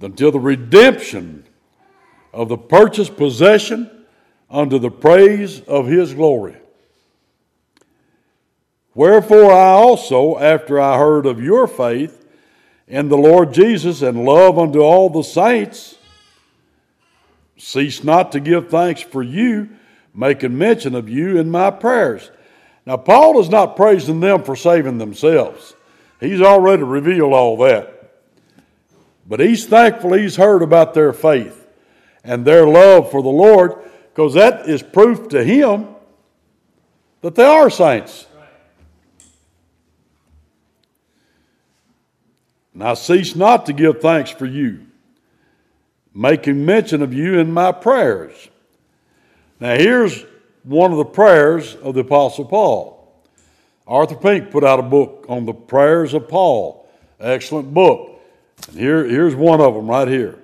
until 0.00 0.32
the 0.32 0.40
redemption 0.40 1.44
of 2.32 2.48
the 2.48 2.56
purchased 2.56 3.16
possession 3.16 3.90
unto 4.50 4.78
the 4.78 4.90
praise 4.90 5.60
of 5.62 5.86
his 5.86 6.14
glory. 6.14 6.56
Wherefore 8.96 9.52
I 9.52 9.72
also, 9.72 10.38
after 10.38 10.80
I 10.80 10.96
heard 10.96 11.26
of 11.26 11.38
your 11.38 11.66
faith 11.66 12.26
in 12.88 13.10
the 13.10 13.18
Lord 13.18 13.52
Jesus 13.52 14.00
and 14.00 14.24
love 14.24 14.58
unto 14.58 14.80
all 14.80 15.10
the 15.10 15.22
saints, 15.22 15.96
cease 17.58 18.02
not 18.02 18.32
to 18.32 18.40
give 18.40 18.70
thanks 18.70 19.02
for 19.02 19.22
you, 19.22 19.68
making 20.14 20.56
mention 20.56 20.94
of 20.94 21.10
you 21.10 21.36
in 21.36 21.50
my 21.50 21.70
prayers. 21.70 22.30
Now, 22.86 22.96
Paul 22.96 23.38
is 23.38 23.50
not 23.50 23.76
praising 23.76 24.20
them 24.20 24.42
for 24.42 24.56
saving 24.56 24.96
themselves. 24.96 25.74
He's 26.18 26.40
already 26.40 26.82
revealed 26.82 27.34
all 27.34 27.58
that. 27.58 28.14
But 29.28 29.40
he's 29.40 29.66
thankful 29.66 30.14
he's 30.14 30.36
heard 30.36 30.62
about 30.62 30.94
their 30.94 31.12
faith 31.12 31.68
and 32.24 32.46
their 32.46 32.66
love 32.66 33.10
for 33.10 33.22
the 33.22 33.28
Lord 33.28 33.74
because 34.14 34.32
that 34.32 34.70
is 34.70 34.82
proof 34.82 35.28
to 35.28 35.44
him 35.44 35.88
that 37.20 37.34
they 37.34 37.44
are 37.44 37.68
saints. 37.68 38.25
And 42.76 42.84
I 42.84 42.92
cease 42.92 43.34
not 43.34 43.64
to 43.66 43.72
give 43.72 44.02
thanks 44.02 44.30
for 44.30 44.44
you, 44.44 44.84
making 46.12 46.66
mention 46.66 47.00
of 47.00 47.14
you 47.14 47.38
in 47.38 47.50
my 47.50 47.72
prayers. 47.72 48.50
Now, 49.58 49.76
here's 49.76 50.26
one 50.62 50.92
of 50.92 50.98
the 50.98 51.06
prayers 51.06 51.74
of 51.76 51.94
the 51.94 52.00
Apostle 52.00 52.44
Paul. 52.44 53.14
Arthur 53.86 54.16
Pink 54.16 54.50
put 54.50 54.62
out 54.62 54.78
a 54.78 54.82
book 54.82 55.24
on 55.26 55.46
the 55.46 55.54
prayers 55.54 56.12
of 56.12 56.28
Paul. 56.28 56.86
Excellent 57.18 57.72
book. 57.72 58.20
And 58.68 58.76
here, 58.76 59.06
here's 59.06 59.34
one 59.34 59.62
of 59.62 59.72
them 59.72 59.88
right 59.88 60.06
here. 60.06 60.38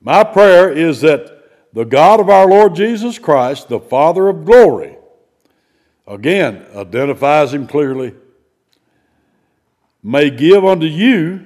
My 0.00 0.24
prayer 0.24 0.72
is 0.72 1.02
that 1.02 1.74
the 1.74 1.84
God 1.84 2.20
of 2.20 2.30
our 2.30 2.48
Lord 2.48 2.74
Jesus 2.74 3.18
Christ, 3.18 3.68
the 3.68 3.80
Father 3.80 4.28
of 4.28 4.46
glory, 4.46 4.96
again 6.08 6.64
identifies 6.74 7.52
him 7.52 7.66
clearly, 7.66 8.14
may 10.06 10.30
give 10.30 10.64
unto 10.64 10.86
you 10.86 11.44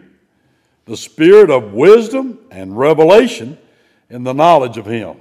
the 0.84 0.94
spirit 0.94 1.50
of 1.50 1.72
wisdom 1.72 2.38
and 2.50 2.76
revelation 2.76 3.56
in 4.10 4.22
the 4.22 4.34
knowledge 4.34 4.76
of 4.76 4.84
him. 4.84 5.16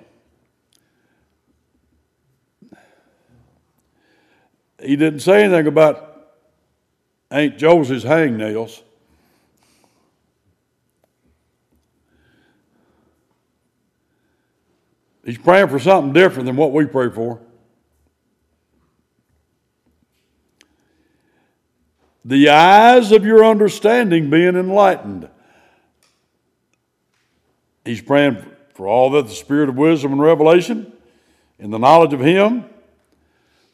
He 4.82 4.98
didn't 4.98 5.22
say 5.22 5.46
anything 5.46 5.68
about 5.68 6.34
Aunt 7.32 7.58
Josie's 7.58 8.04
hangnails. 8.04 8.82
He's 15.24 15.38
praying 15.38 15.70
for 15.70 15.80
something 15.80 16.12
different 16.12 16.46
than 16.46 16.58
what 16.58 16.74
we 16.74 16.86
pray 16.86 17.10
for. 17.10 17.40
The 22.30 22.50
eyes 22.50 23.12
of 23.12 23.26
your 23.26 23.44
understanding 23.44 24.30
being 24.30 24.56
enlightened. 24.56 25.30
He's 27.84 28.02
praying 28.02 28.46
for 28.74 28.88
all 28.88 29.10
that 29.12 29.28
the 29.28 29.34
spirit 29.34 29.70
of 29.70 29.76
wisdom 29.76 30.14
and 30.14 30.22
revelation 30.22 30.94
in 31.58 31.72
the 31.72 31.80
knowledge 31.80 32.14
of 32.14 32.20
Him, 32.20 32.66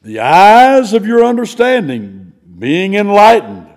the 0.01 0.19
eyes 0.19 0.93
of 0.93 1.05
your 1.05 1.25
understanding 1.25 2.33
being 2.57 2.93
enlightened, 2.93 3.67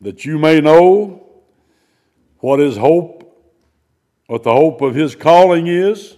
that 0.00 0.24
you 0.24 0.38
may 0.38 0.60
know 0.60 1.24
what 2.38 2.58
His 2.58 2.76
hope 2.76 3.22
what 4.32 4.44
the 4.44 4.52
hope 4.52 4.80
of 4.80 4.94
his 4.94 5.14
calling 5.14 5.66
is, 5.66 6.16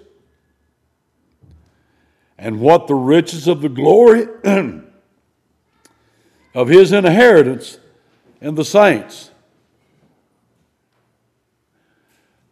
and 2.38 2.60
what 2.60 2.86
the 2.86 2.94
riches 2.94 3.48
of 3.48 3.60
the 3.60 3.68
glory 3.68 4.28
of 6.54 6.68
his 6.68 6.92
inheritance 6.92 7.78
in 8.40 8.54
the 8.54 8.64
saints. 8.64 9.30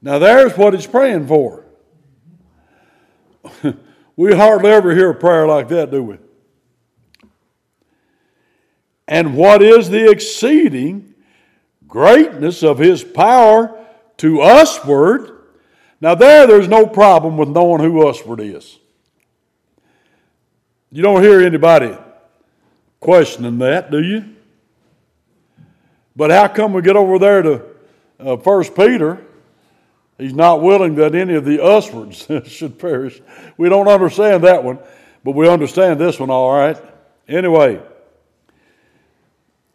Now, 0.00 0.18
there's 0.18 0.56
what 0.56 0.74
he's 0.74 0.86
praying 0.86 1.28
for. 1.28 1.64
we 4.16 4.34
hardly 4.34 4.70
ever 4.70 4.94
hear 4.94 5.10
a 5.10 5.14
prayer 5.14 5.46
like 5.46 5.68
that, 5.68 5.90
do 5.90 6.02
we? 6.02 6.18
And 9.06 9.36
what 9.36 9.62
is 9.62 9.90
the 9.90 10.10
exceeding 10.10 11.14
greatness 11.86 12.62
of 12.62 12.78
his 12.78 13.04
power 13.04 13.78
to 14.16 14.42
usward 14.42 15.32
now, 16.02 16.16
there, 16.16 16.48
there's 16.48 16.66
no 16.66 16.84
problem 16.84 17.36
with 17.36 17.48
knowing 17.48 17.80
who 17.80 18.04
Usward 18.04 18.40
is. 18.40 18.76
You 20.90 21.00
don't 21.00 21.22
hear 21.22 21.40
anybody 21.40 21.96
questioning 23.02 23.58
that, 23.58 23.90
do 23.90 24.00
you? 24.00 24.24
But 26.14 26.30
how 26.30 26.46
come 26.46 26.72
we 26.72 26.82
get 26.82 26.96
over 26.96 27.18
there 27.18 27.42
to 27.42 27.62
uh, 28.20 28.36
Peter? 28.36 29.26
He's 30.18 30.32
not 30.32 30.62
willing 30.62 30.94
that 30.94 31.14
any 31.14 31.34
of 31.34 31.44
the 31.44 31.62
uswards 31.62 32.28
should 32.46 32.78
perish. 32.78 33.20
We 33.56 33.68
don't 33.68 33.88
understand 33.88 34.44
that 34.44 34.62
one, 34.62 34.78
but 35.24 35.32
we 35.32 35.48
understand 35.48 36.00
this 36.00 36.20
one 36.20 36.30
all 36.30 36.56
right. 36.56 36.80
Anyway, 37.26 37.82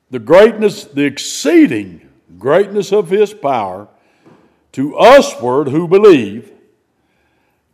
the 0.10 0.20
greatness, 0.20 0.86
the 0.86 1.04
exceeding 1.04 2.08
greatness 2.40 2.94
of 2.94 3.10
his 3.10 3.34
power 3.34 3.90
to 4.72 4.92
usward 4.92 5.68
who 5.68 5.86
believe, 5.86 6.50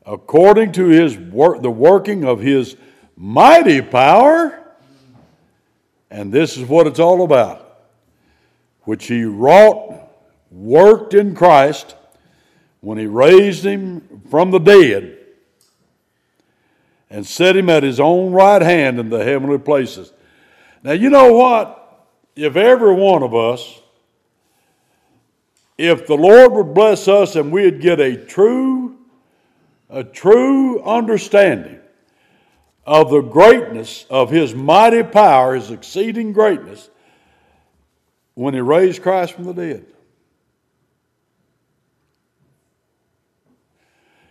according 0.04 0.72
to 0.72 0.88
his 0.88 1.16
work, 1.16 1.62
the 1.62 1.70
working 1.70 2.24
of 2.24 2.40
his 2.40 2.76
mighty 3.16 3.82
power. 3.82 4.63
And 6.14 6.32
this 6.32 6.58
is 6.58 6.70
what 6.70 6.86
it's 6.86 7.00
all 7.00 7.24
about, 7.24 7.88
which 8.84 9.08
he 9.08 9.24
wrought, 9.24 10.08
worked 10.52 11.16
in 11.16 11.34
Christ 11.34 11.96
when 12.82 13.00
he 13.00 13.08
raised 13.08 13.66
him 13.66 14.22
from 14.30 14.52
the 14.52 14.60
dead 14.60 15.18
and 17.10 17.26
set 17.26 17.58
him 17.58 17.68
at 17.68 17.82
his 17.82 18.00
own 18.00 18.32
right 18.32 18.62
hand 18.62 19.00
in 19.00 19.10
the 19.10 19.24
heavenly 19.24 19.58
places. 19.58 20.14
Now, 20.84 20.92
you 20.92 21.10
know 21.10 21.34
what? 21.34 21.80
If 22.36 22.56
every 22.56 22.94
one 22.94 23.24
of 23.24 23.34
us 23.34 23.82
if 25.80 26.06
the 26.06 26.16
Lord 26.16 26.52
would 26.54 26.76
bless 26.76 27.08
us 27.08 27.36
and 27.36 27.52
we'd 27.52 27.82
get 27.82 28.00
a 28.00 28.16
true, 28.16 29.00
a 29.90 30.04
true 30.04 30.84
understanding 30.84 31.80
of 32.86 33.10
the 33.10 33.22
greatness 33.22 34.06
of 34.10 34.30
His 34.30 34.54
mighty 34.54 35.04
power, 35.04 35.56
His 35.56 35.72
exceeding 35.72 36.34
greatness, 36.34 36.90
when 38.34 38.54
He 38.54 38.60
raised 38.60 39.02
Christ 39.02 39.34
from 39.34 39.46
the 39.46 39.54
dead. 39.54 39.86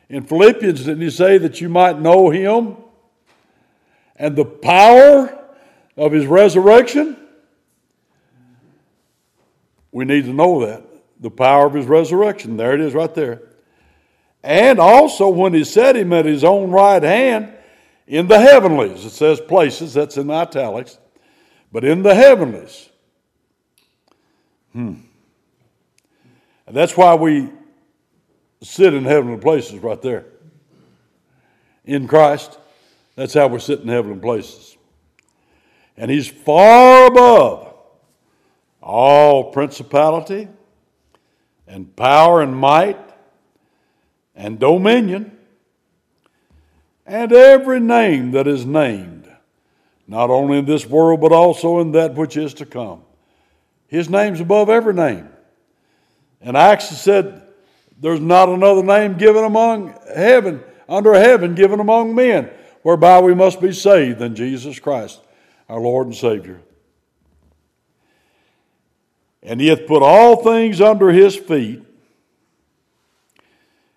In 0.08 0.24
Philippians, 0.24 0.84
didn't 0.84 1.02
He 1.02 1.10
say 1.10 1.38
that 1.38 1.60
you 1.60 1.68
might 1.68 1.98
know 1.98 2.30
Him 2.30 2.76
and 4.16 4.36
the 4.36 4.44
power 4.44 5.44
of 5.96 6.12
His 6.12 6.26
resurrection? 6.26 7.16
We 9.90 10.04
need 10.04 10.24
to 10.24 10.32
know 10.32 10.66
that 10.66 10.82
the 11.22 11.30
power 11.30 11.66
of 11.66 11.74
his 11.74 11.86
resurrection. 11.86 12.56
There 12.56 12.74
it 12.74 12.80
is 12.80 12.94
right 12.94 13.14
there. 13.14 13.42
And 14.42 14.80
also 14.80 15.28
when 15.28 15.54
he 15.54 15.62
set 15.62 15.96
him 15.96 16.12
at 16.12 16.26
his 16.26 16.42
own 16.42 16.70
right 16.72 17.02
hand 17.02 17.54
in 18.06 18.28
the 18.28 18.38
heavenlies. 18.38 19.04
It 19.04 19.10
says 19.10 19.40
places, 19.40 19.94
that's 19.94 20.16
in 20.16 20.30
italics, 20.30 20.98
but 21.70 21.84
in 21.84 22.02
the 22.02 22.14
heavenlies. 22.14 22.88
Hmm. 24.72 24.94
And 26.66 26.76
that's 26.76 26.96
why 26.96 27.14
we 27.14 27.50
sit 28.62 28.94
in 28.94 29.04
heavenly 29.04 29.38
places 29.38 29.78
right 29.80 30.00
there. 30.00 30.26
In 31.84 32.06
Christ, 32.06 32.58
that's 33.16 33.34
how 33.34 33.48
we 33.48 33.58
sit 33.58 33.80
in 33.80 33.88
heavenly 33.88 34.20
places. 34.20 34.76
And 35.96 36.10
he's 36.10 36.28
far 36.28 37.06
above 37.06 37.74
all 38.80 39.52
principality 39.52 40.48
and 41.66 41.94
power 41.94 42.40
and 42.42 42.56
might 42.56 42.98
and 44.34 44.58
dominion 44.58 45.36
and 47.06 47.32
every 47.32 47.80
name 47.80 48.32
that 48.32 48.46
is 48.46 48.64
named, 48.64 49.28
not 50.06 50.30
only 50.30 50.58
in 50.58 50.64
this 50.64 50.86
world 50.86 51.20
but 51.20 51.32
also 51.32 51.80
in 51.80 51.92
that 51.92 52.14
which 52.14 52.36
is 52.36 52.54
to 52.54 52.66
come. 52.66 53.02
His 53.88 54.08
name's 54.08 54.40
above 54.40 54.70
every 54.70 54.94
name. 54.94 55.28
And 56.40 56.56
Acts 56.56 56.88
said, 56.96 57.42
There's 58.00 58.20
not 58.20 58.48
another 58.48 58.82
name 58.82 59.18
given 59.18 59.44
among 59.44 59.94
heaven, 60.14 60.62
under 60.88 61.14
heaven, 61.14 61.54
given 61.54 61.80
among 61.80 62.14
men, 62.14 62.50
whereby 62.82 63.20
we 63.20 63.34
must 63.34 63.60
be 63.60 63.72
saved 63.72 64.18
than 64.18 64.34
Jesus 64.34 64.78
Christ, 64.78 65.20
our 65.68 65.80
Lord 65.80 66.06
and 66.06 66.16
Savior. 66.16 66.60
And 69.42 69.60
he 69.60 69.68
hath 69.68 69.86
put 69.86 70.02
all 70.02 70.42
things 70.42 70.80
under 70.80 71.10
his 71.10 71.36
feet, 71.36 71.82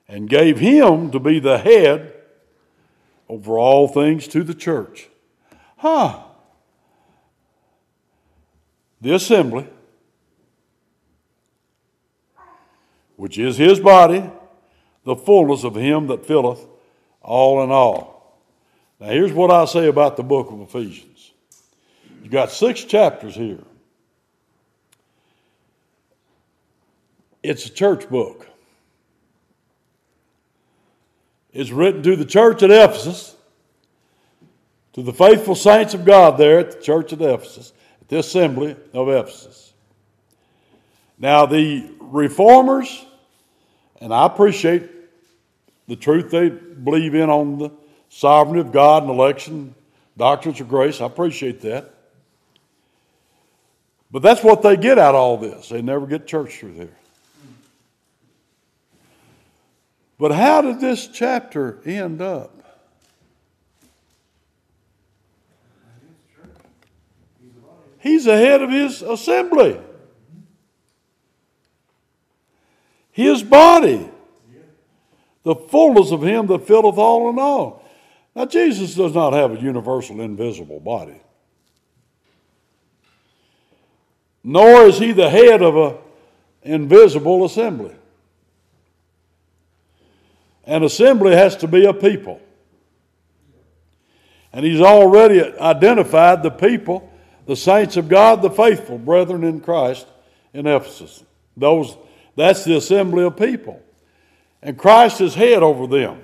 and 0.08 0.30
gave 0.30 0.60
him 0.60 1.12
to 1.12 1.20
be 1.20 1.40
the 1.40 1.58
head 1.58 2.15
over 3.28 3.58
all 3.58 3.88
things 3.88 4.28
to 4.30 4.44
the 4.44 4.54
church. 4.54 5.10
Huh. 5.78 6.24
The 9.02 9.16
assembly, 9.16 9.68
which 13.16 13.38
is 13.38 13.58
his 13.58 13.80
body, 13.80 14.30
the 15.04 15.16
fullness 15.16 15.64
of 15.64 15.76
him 15.76 16.08
that 16.08 16.26
filleth 16.26 16.66
all 17.22 17.64
in 17.64 17.72
all. 17.72 18.40
Now, 19.00 19.08
here's 19.08 19.34
what 19.34 19.52
I 19.52 19.66
say 19.66 19.88
about 19.88 20.18
the 20.18 20.24
book 20.24 20.52
of 20.52 20.62
Ephesians. 20.62 21.34
You've 22.22 22.32
got 22.32 22.52
six 22.52 22.84
chapters 22.84 23.36
here. 23.36 23.64
It's 27.44 27.68
a 27.68 27.70
church 27.70 28.10
book. 28.10 28.48
It's 31.56 31.72
written 31.72 32.04
to 32.04 32.18
the 32.18 32.26
church 32.26 32.64
at 32.64 32.70
Ephesus, 32.70 33.34
to 34.92 35.02
the 35.02 35.14
faithful 35.14 35.56
saints 35.56 35.94
of 35.94 36.04
God 36.04 36.38
there 36.38 36.60
at 36.60 36.72
the 36.74 36.82
church 36.82 37.14
at 37.14 37.22
Ephesus, 37.22 37.72
at 38.02 38.10
the 38.10 38.20
assembly 38.20 38.76
of 38.94 39.08
Ephesus. 39.08 39.74
Now, 41.18 41.46
the 41.46 41.90
reformers, 42.02 43.06
and 44.02 44.14
I 44.14 44.26
appreciate 44.26 44.92
the 45.88 45.96
truth 45.96 46.30
they 46.30 46.50
believe 46.50 47.16
in 47.16 47.30
on 47.30 47.58
the 47.58 47.72
sovereignty 48.10 48.60
of 48.60 48.74
God 48.74 49.04
and 49.04 49.12
election, 49.12 49.76
doctrines 50.18 50.60
of 50.60 50.68
grace. 50.68 51.00
I 51.00 51.06
appreciate 51.06 51.62
that. 51.62 51.90
But 54.12 54.22
that's 54.22 54.44
what 54.44 54.62
they 54.62 54.76
get 54.76 55.00
out 55.00 55.16
of 55.16 55.22
all 55.22 55.38
this. 55.38 55.70
They 55.70 55.82
never 55.82 56.06
get 56.06 56.28
church 56.28 56.58
through 56.58 56.74
there. 56.74 56.98
But 60.18 60.32
how 60.32 60.62
did 60.62 60.80
this 60.80 61.08
chapter 61.08 61.80
end 61.86 62.22
up? 62.22 62.52
He's 68.00 68.26
the 68.26 68.38
head 68.38 68.62
of 68.62 68.70
his 68.70 69.02
assembly, 69.02 69.80
his 73.12 73.42
body, 73.42 74.08
the 75.42 75.56
fullness 75.56 76.12
of 76.12 76.22
him 76.22 76.46
that 76.48 76.68
filleth 76.68 77.00
all 77.00 77.32
in 77.32 77.40
all. 77.40 77.84
Now, 78.36 78.46
Jesus 78.46 78.94
does 78.94 79.16
not 79.16 79.34
have 79.34 79.54
a 79.54 79.60
universal 79.60 80.22
invisible 80.22 80.80
body, 80.80 81.20
nor 84.44 84.84
is 84.84 85.00
he 85.00 85.12
the 85.12 85.30
head 85.30 85.64
of 85.64 85.76
an 85.76 85.98
invisible 86.62 87.44
assembly. 87.44 87.96
An 90.66 90.84
assembly 90.84 91.34
has 91.36 91.56
to 91.58 91.68
be 91.68 91.86
a 91.86 91.94
people. 91.94 92.42
And 94.52 94.66
he's 94.66 94.82
already 94.82 95.42
identified 95.60 96.44
the 96.44 96.52
people 96.52 97.12
the 97.46 97.56
saints 97.56 97.98
of 97.98 98.10
God, 98.10 98.42
the 98.42 98.50
faithful 98.50 98.98
brethren 98.98 99.44
in 99.44 99.62
Christ 99.62 100.08
in 100.54 100.66
Ephesus. 100.66 101.24
Those, 101.56 101.96
that's 102.36 102.64
the 102.64 102.76
assembly 102.78 103.24
of 103.24 103.38
people. 103.38 103.82
And 104.62 104.78
Christ 104.78 105.22
is 105.22 105.36
head 105.36 105.62
over 105.62 105.88
them. 105.88 106.24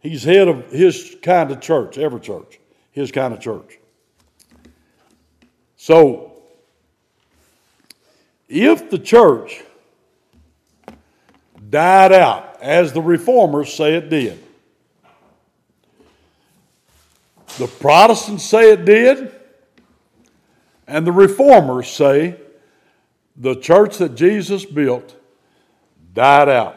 He's 0.00 0.22
head 0.22 0.48
of 0.48 0.70
his 0.70 1.16
kind 1.22 1.50
of 1.50 1.60
church, 1.60 1.98
every 1.98 2.20
church, 2.20 2.60
his 2.92 3.10
kind 3.10 3.34
of 3.34 3.40
church. 3.40 3.78
So, 5.76 6.32
if 8.48 8.90
the 8.90 8.98
church 8.98 9.62
died 11.74 12.12
out, 12.12 12.62
as 12.62 12.92
the 12.92 13.02
reformers 13.02 13.74
say 13.74 13.96
it 13.96 14.08
did, 14.08 14.38
the 17.58 17.66
Protestants 17.66 18.44
say 18.44 18.70
it 18.70 18.84
did, 18.84 19.34
and 20.86 21.04
the 21.04 21.10
reformers 21.10 21.88
say 21.88 22.36
the 23.36 23.56
church 23.56 23.98
that 23.98 24.14
Jesus 24.14 24.64
built 24.64 25.16
died 26.12 26.48
out. 26.48 26.76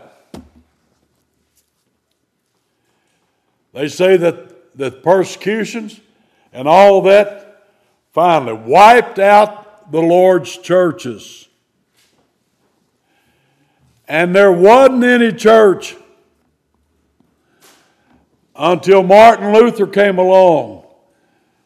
They 3.74 3.90
say 3.90 4.18
that 4.18 4.76
the 4.76 4.90
persecutions 4.90 6.02
and 6.52 6.68
all 6.68 7.04
that 7.04 7.68
finally 8.14 8.54
wiped 8.54 9.20
out 9.20 9.92
the 9.92 10.02
Lord's 10.02 10.58
churches. 10.58 11.47
And 14.08 14.34
there 14.36 14.52
wasn't 14.52 15.04
any 15.04 15.34
church 15.34 15.96
until 18.56 19.04
Martin 19.04 19.54
Luther 19.54 19.88
came 19.88 20.18
along 20.18 20.86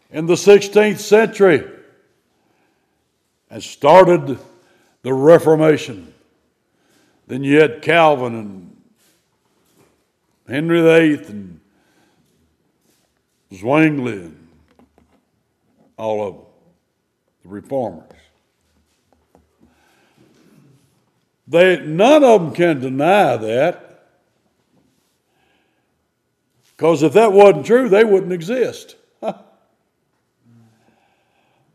in 0.09 0.25
the 0.25 0.33
16th 0.33 0.99
century 0.99 1.67
and 3.49 3.63
started 3.63 4.39
the 5.03 5.13
Reformation. 5.13 6.13
Then 7.27 7.43
you 7.43 7.61
had 7.61 7.81
Calvin 7.81 8.35
and 8.35 8.81
Henry 10.47 10.81
VIII 10.81 11.25
and 11.27 11.59
Zwingli 13.53 14.13
and 14.13 14.47
all 15.97 16.27
of 16.27 16.33
them, 16.35 16.45
the 17.43 17.49
reformers. 17.49 18.20
They, 21.47 21.79
none 21.79 22.23
of 22.23 22.41
them 22.41 22.53
can 22.53 22.79
deny 22.79 23.35
that. 23.37 23.87
Because 26.75 27.03
if 27.03 27.13
that 27.13 27.33
wasn't 27.33 27.65
true, 27.65 27.89
they 27.89 28.03
wouldn't 28.03 28.33
exist. 28.33 28.95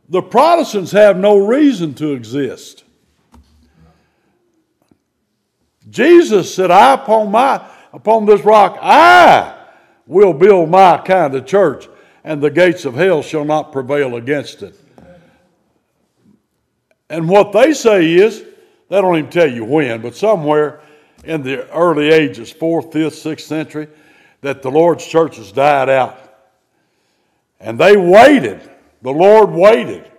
The 0.08 0.22
Protestants 0.22 0.92
have 0.92 1.16
no 1.16 1.36
reason 1.36 1.94
to 1.94 2.12
exist. 2.12 2.84
Jesus 5.90 6.54
said, 6.54 6.70
I 6.70 6.94
upon 6.94 7.30
my 7.30 7.68
upon 7.92 8.26
this 8.26 8.42
rock 8.42 8.78
I 8.80 9.54
will 10.06 10.32
build 10.32 10.70
my 10.70 10.98
kind 10.98 11.34
of 11.34 11.46
church, 11.46 11.88
and 12.22 12.40
the 12.40 12.50
gates 12.50 12.84
of 12.84 12.94
hell 12.94 13.22
shall 13.22 13.44
not 13.44 13.72
prevail 13.72 14.16
against 14.16 14.62
it. 14.62 14.78
And 17.08 17.28
what 17.28 17.52
they 17.52 17.72
say 17.72 18.12
is, 18.14 18.44
they 18.88 19.00
don't 19.00 19.18
even 19.18 19.30
tell 19.30 19.50
you 19.50 19.64
when, 19.64 20.00
but 20.00 20.14
somewhere 20.14 20.80
in 21.24 21.42
the 21.42 21.68
early 21.70 22.10
ages, 22.10 22.52
fourth, 22.52 22.92
fifth, 22.92 23.16
sixth 23.16 23.46
century, 23.46 23.88
that 24.42 24.62
the 24.62 24.70
Lord's 24.70 25.06
churches 25.06 25.50
died 25.52 25.88
out. 25.88 26.20
And 27.58 27.78
they 27.78 27.96
waited 27.96 28.60
the 29.06 29.12
Lord 29.12 29.50
waited 29.50 30.10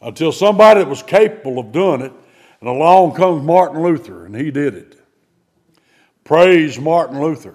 until 0.00 0.32
somebody 0.32 0.80
that 0.80 0.88
was 0.88 1.02
capable 1.02 1.58
of 1.58 1.70
doing 1.70 2.00
it, 2.00 2.12
and 2.60 2.68
along 2.68 3.14
comes 3.14 3.42
Martin 3.42 3.82
Luther, 3.82 4.24
and 4.24 4.34
he 4.34 4.50
did 4.50 4.74
it. 4.74 4.98
Praise 6.24 6.78
Martin 6.78 7.20
Luther. 7.20 7.54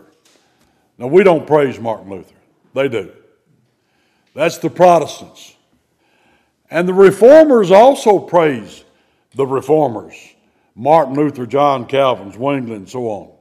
Now, 0.99 1.07
we 1.07 1.23
don't 1.23 1.47
praise 1.47 1.79
Martin 1.79 2.11
Luther, 2.11 2.35
they 2.75 2.87
do. 2.87 3.11
That's 4.35 4.59
the 4.59 4.69
Protestants. 4.69 5.55
And 6.69 6.87
the 6.87 6.93
reformers 6.93 7.71
also 7.71 8.19
praise 8.19 8.83
the 9.33 9.47
reformers 9.47 10.15
Martin 10.77 11.15
Luther, 11.15 11.45
John 11.45 11.85
Calvin, 11.85 12.31
Zwingli, 12.31 12.75
and 12.75 12.89
so 12.89 13.07
on. 13.07 13.31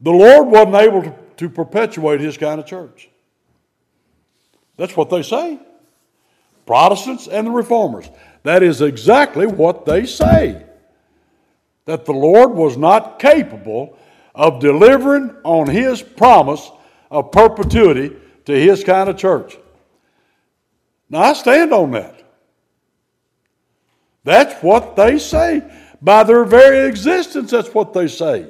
The 0.00 0.12
Lord 0.12 0.46
wasn't 0.46 0.76
able 0.76 1.02
to 1.02 1.14
to 1.38 1.48
perpetuate 1.48 2.20
his 2.20 2.36
kind 2.36 2.60
of 2.60 2.66
church. 2.66 3.08
That's 4.76 4.96
what 4.96 5.08
they 5.08 5.22
say. 5.22 5.58
Protestants 6.66 7.26
and 7.26 7.46
the 7.46 7.50
reformers. 7.50 8.10
That 8.42 8.62
is 8.62 8.82
exactly 8.82 9.46
what 9.46 9.86
they 9.86 10.04
say. 10.04 10.64
That 11.86 12.04
the 12.04 12.12
Lord 12.12 12.52
was 12.52 12.76
not 12.76 13.18
capable 13.18 13.96
of 14.34 14.60
delivering 14.60 15.34
on 15.44 15.68
his 15.68 16.02
promise 16.02 16.70
of 17.10 17.32
perpetuity 17.32 18.14
to 18.44 18.52
his 18.52 18.84
kind 18.84 19.08
of 19.08 19.16
church. 19.16 19.56
Now, 21.10 21.20
I 21.20 21.32
stand 21.32 21.72
on 21.72 21.92
that. 21.92 22.22
That's 24.24 24.62
what 24.62 24.94
they 24.94 25.18
say. 25.18 25.62
By 26.02 26.22
their 26.22 26.44
very 26.44 26.86
existence, 26.86 27.50
that's 27.50 27.72
what 27.72 27.92
they 27.92 28.08
say. 28.08 28.46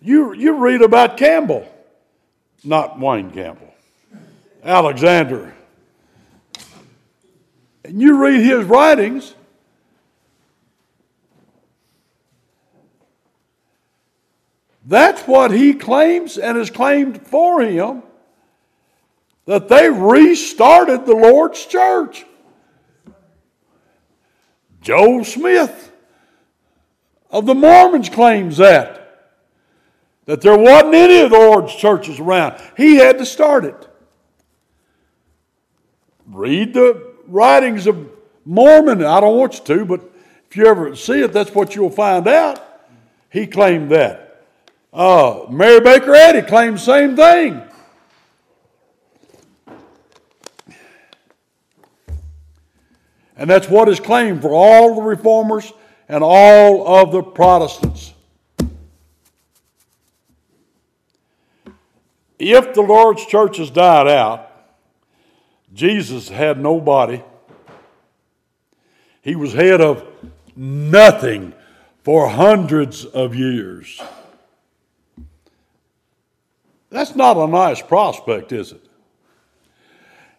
You, 0.00 0.32
you 0.32 0.54
read 0.54 0.80
about 0.82 1.16
Campbell, 1.16 1.68
not 2.64 2.98
Wayne 2.98 3.30
Campbell, 3.30 3.72
Alexander. 4.64 5.54
And 7.84 8.00
you 8.00 8.16
read 8.16 8.40
his 8.40 8.64
writings, 8.64 9.34
that's 14.86 15.22
what 15.22 15.50
he 15.50 15.74
claims 15.74 16.38
and 16.38 16.56
is 16.56 16.70
claimed 16.70 17.26
for 17.26 17.60
him 17.60 18.02
that 19.48 19.66
they 19.66 19.88
restarted 19.88 21.06
the 21.06 21.14
Lord's 21.14 21.64
church. 21.64 22.26
Joe 24.82 25.22
Smith 25.22 25.90
of 27.30 27.46
the 27.46 27.54
Mormons 27.54 28.10
claims 28.10 28.58
that 28.58 28.96
that 30.26 30.42
there 30.42 30.58
wasn't 30.58 30.94
any 30.94 31.20
of 31.20 31.30
the 31.30 31.38
Lord's 31.38 31.74
churches 31.74 32.20
around. 32.20 32.60
He 32.76 32.96
had 32.96 33.16
to 33.16 33.24
start 33.24 33.64
it. 33.64 33.88
Read 36.26 36.74
the 36.74 37.14
writings 37.26 37.86
of 37.86 38.06
Mormon. 38.44 39.02
I 39.02 39.18
don't 39.18 39.38
want 39.38 39.54
you 39.54 39.64
to, 39.64 39.84
but 39.86 40.02
if 40.50 40.58
you 40.58 40.66
ever 40.66 40.94
see 40.94 41.22
it, 41.22 41.32
that's 41.32 41.54
what 41.54 41.74
you'll 41.74 41.88
find 41.88 42.28
out. 42.28 42.62
He 43.30 43.46
claimed 43.46 43.92
that. 43.92 44.44
Uh, 44.92 45.46
Mary 45.48 45.80
Baker 45.80 46.14
Eddy 46.14 46.42
claimed 46.42 46.76
the 46.76 46.80
same 46.80 47.16
thing. 47.16 47.62
And 53.38 53.48
that's 53.48 53.68
what 53.68 53.88
is 53.88 54.00
claimed 54.00 54.42
for 54.42 54.50
all 54.50 54.96
the 54.96 55.02
reformers 55.02 55.72
and 56.08 56.24
all 56.24 56.86
of 56.86 57.12
the 57.12 57.22
Protestants. 57.22 58.12
If 62.38 62.74
the 62.74 62.82
Lord's 62.82 63.24
church 63.26 63.58
has 63.58 63.70
died 63.70 64.08
out, 64.08 64.50
Jesus 65.72 66.28
had 66.28 66.60
no 66.60 66.80
body. 66.80 67.22
He 69.22 69.36
was 69.36 69.52
head 69.52 69.80
of 69.80 70.04
nothing 70.56 71.52
for 72.02 72.28
hundreds 72.28 73.04
of 73.04 73.34
years. 73.34 74.00
That's 76.90 77.14
not 77.14 77.36
a 77.36 77.46
nice 77.46 77.82
prospect, 77.82 78.50
is 78.50 78.72
it? 78.72 78.87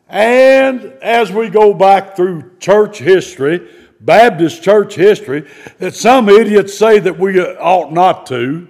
And 0.09 0.85
as 1.03 1.31
we 1.31 1.49
go 1.49 1.71
back 1.71 2.15
through 2.15 2.57
church 2.59 2.97
history, 2.97 3.69
Baptist 4.01 4.63
church 4.63 4.95
history 4.95 5.47
that 5.77 5.93
some 5.93 6.29
idiots 6.29 6.75
say 6.75 6.99
that 6.99 7.19
we 7.19 7.39
ought 7.39 7.93
not 7.93 8.25
to. 8.27 8.67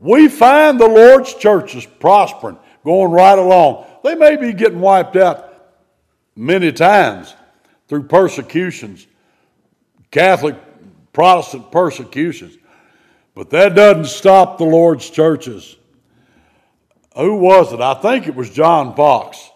We 0.00 0.26
find 0.26 0.80
the 0.80 0.88
Lord's 0.88 1.34
churches 1.34 1.86
prospering, 1.86 2.58
going 2.84 3.12
right 3.12 3.38
along. 3.38 3.86
They 4.02 4.16
may 4.16 4.34
be 4.34 4.52
getting 4.52 4.80
wiped 4.80 5.14
out 5.14 5.54
many 6.34 6.72
times 6.72 7.34
through 7.86 8.04
persecutions, 8.04 9.06
Catholic, 10.10 10.56
Protestant 11.12 11.70
persecutions, 11.70 12.56
but 13.34 13.50
that 13.50 13.76
doesn't 13.76 14.06
stop 14.06 14.58
the 14.58 14.64
Lord's 14.64 15.08
churches. 15.08 15.76
Who 17.16 17.36
was 17.36 17.72
it? 17.72 17.80
I 17.80 17.94
think 17.94 18.26
it 18.26 18.34
was 18.34 18.50
John 18.50 18.96
Foxe 18.96 19.51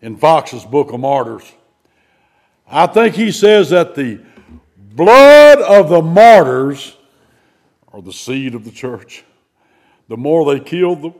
in 0.00 0.16
Foxe's 0.16 0.64
Book 0.64 0.92
of 0.92 1.00
Martyrs. 1.00 1.52
I 2.66 2.86
think 2.86 3.14
he 3.14 3.32
says 3.32 3.70
that 3.70 3.94
the 3.94 4.20
blood 4.76 5.60
of 5.62 5.88
the 5.88 6.02
martyrs 6.02 6.96
are 7.92 8.02
the 8.02 8.12
seed 8.12 8.54
of 8.54 8.64
the 8.64 8.70
church. 8.70 9.24
The 10.08 10.16
more 10.16 10.44
they 10.52 10.60
killed, 10.60 11.02
the, 11.02 11.12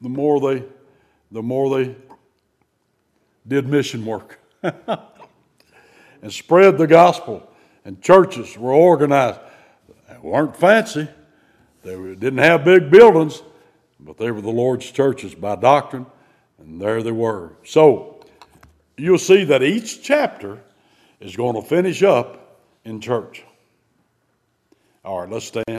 the 0.00 0.08
more 0.08 0.40
they, 0.40 0.64
the 1.30 1.42
more 1.42 1.78
they 1.78 1.96
did 3.46 3.68
mission 3.68 4.04
work 4.04 4.40
and 4.62 6.32
spread 6.32 6.78
the 6.78 6.86
gospel. 6.86 7.50
And 7.84 8.00
churches 8.00 8.56
were 8.56 8.72
organized. 8.72 9.40
They 10.08 10.16
weren't 10.22 10.56
fancy. 10.56 11.08
They 11.82 11.94
didn't 11.96 12.38
have 12.38 12.64
big 12.64 12.90
buildings, 12.90 13.42
but 14.00 14.16
they 14.16 14.30
were 14.30 14.40
the 14.40 14.50
Lord's 14.50 14.90
churches 14.90 15.34
by 15.34 15.56
doctrine, 15.56 16.06
and 16.58 16.80
there 16.80 17.02
they 17.02 17.12
were. 17.12 17.52
So 17.64 18.13
you'll 18.96 19.18
see 19.18 19.44
that 19.44 19.62
each 19.62 20.02
chapter 20.02 20.60
is 21.20 21.36
going 21.36 21.54
to 21.54 21.62
finish 21.62 22.02
up 22.02 22.60
in 22.84 23.00
church. 23.00 23.44
All 25.04 25.20
right, 25.20 25.30
let's 25.30 25.46
stand. 25.46 25.64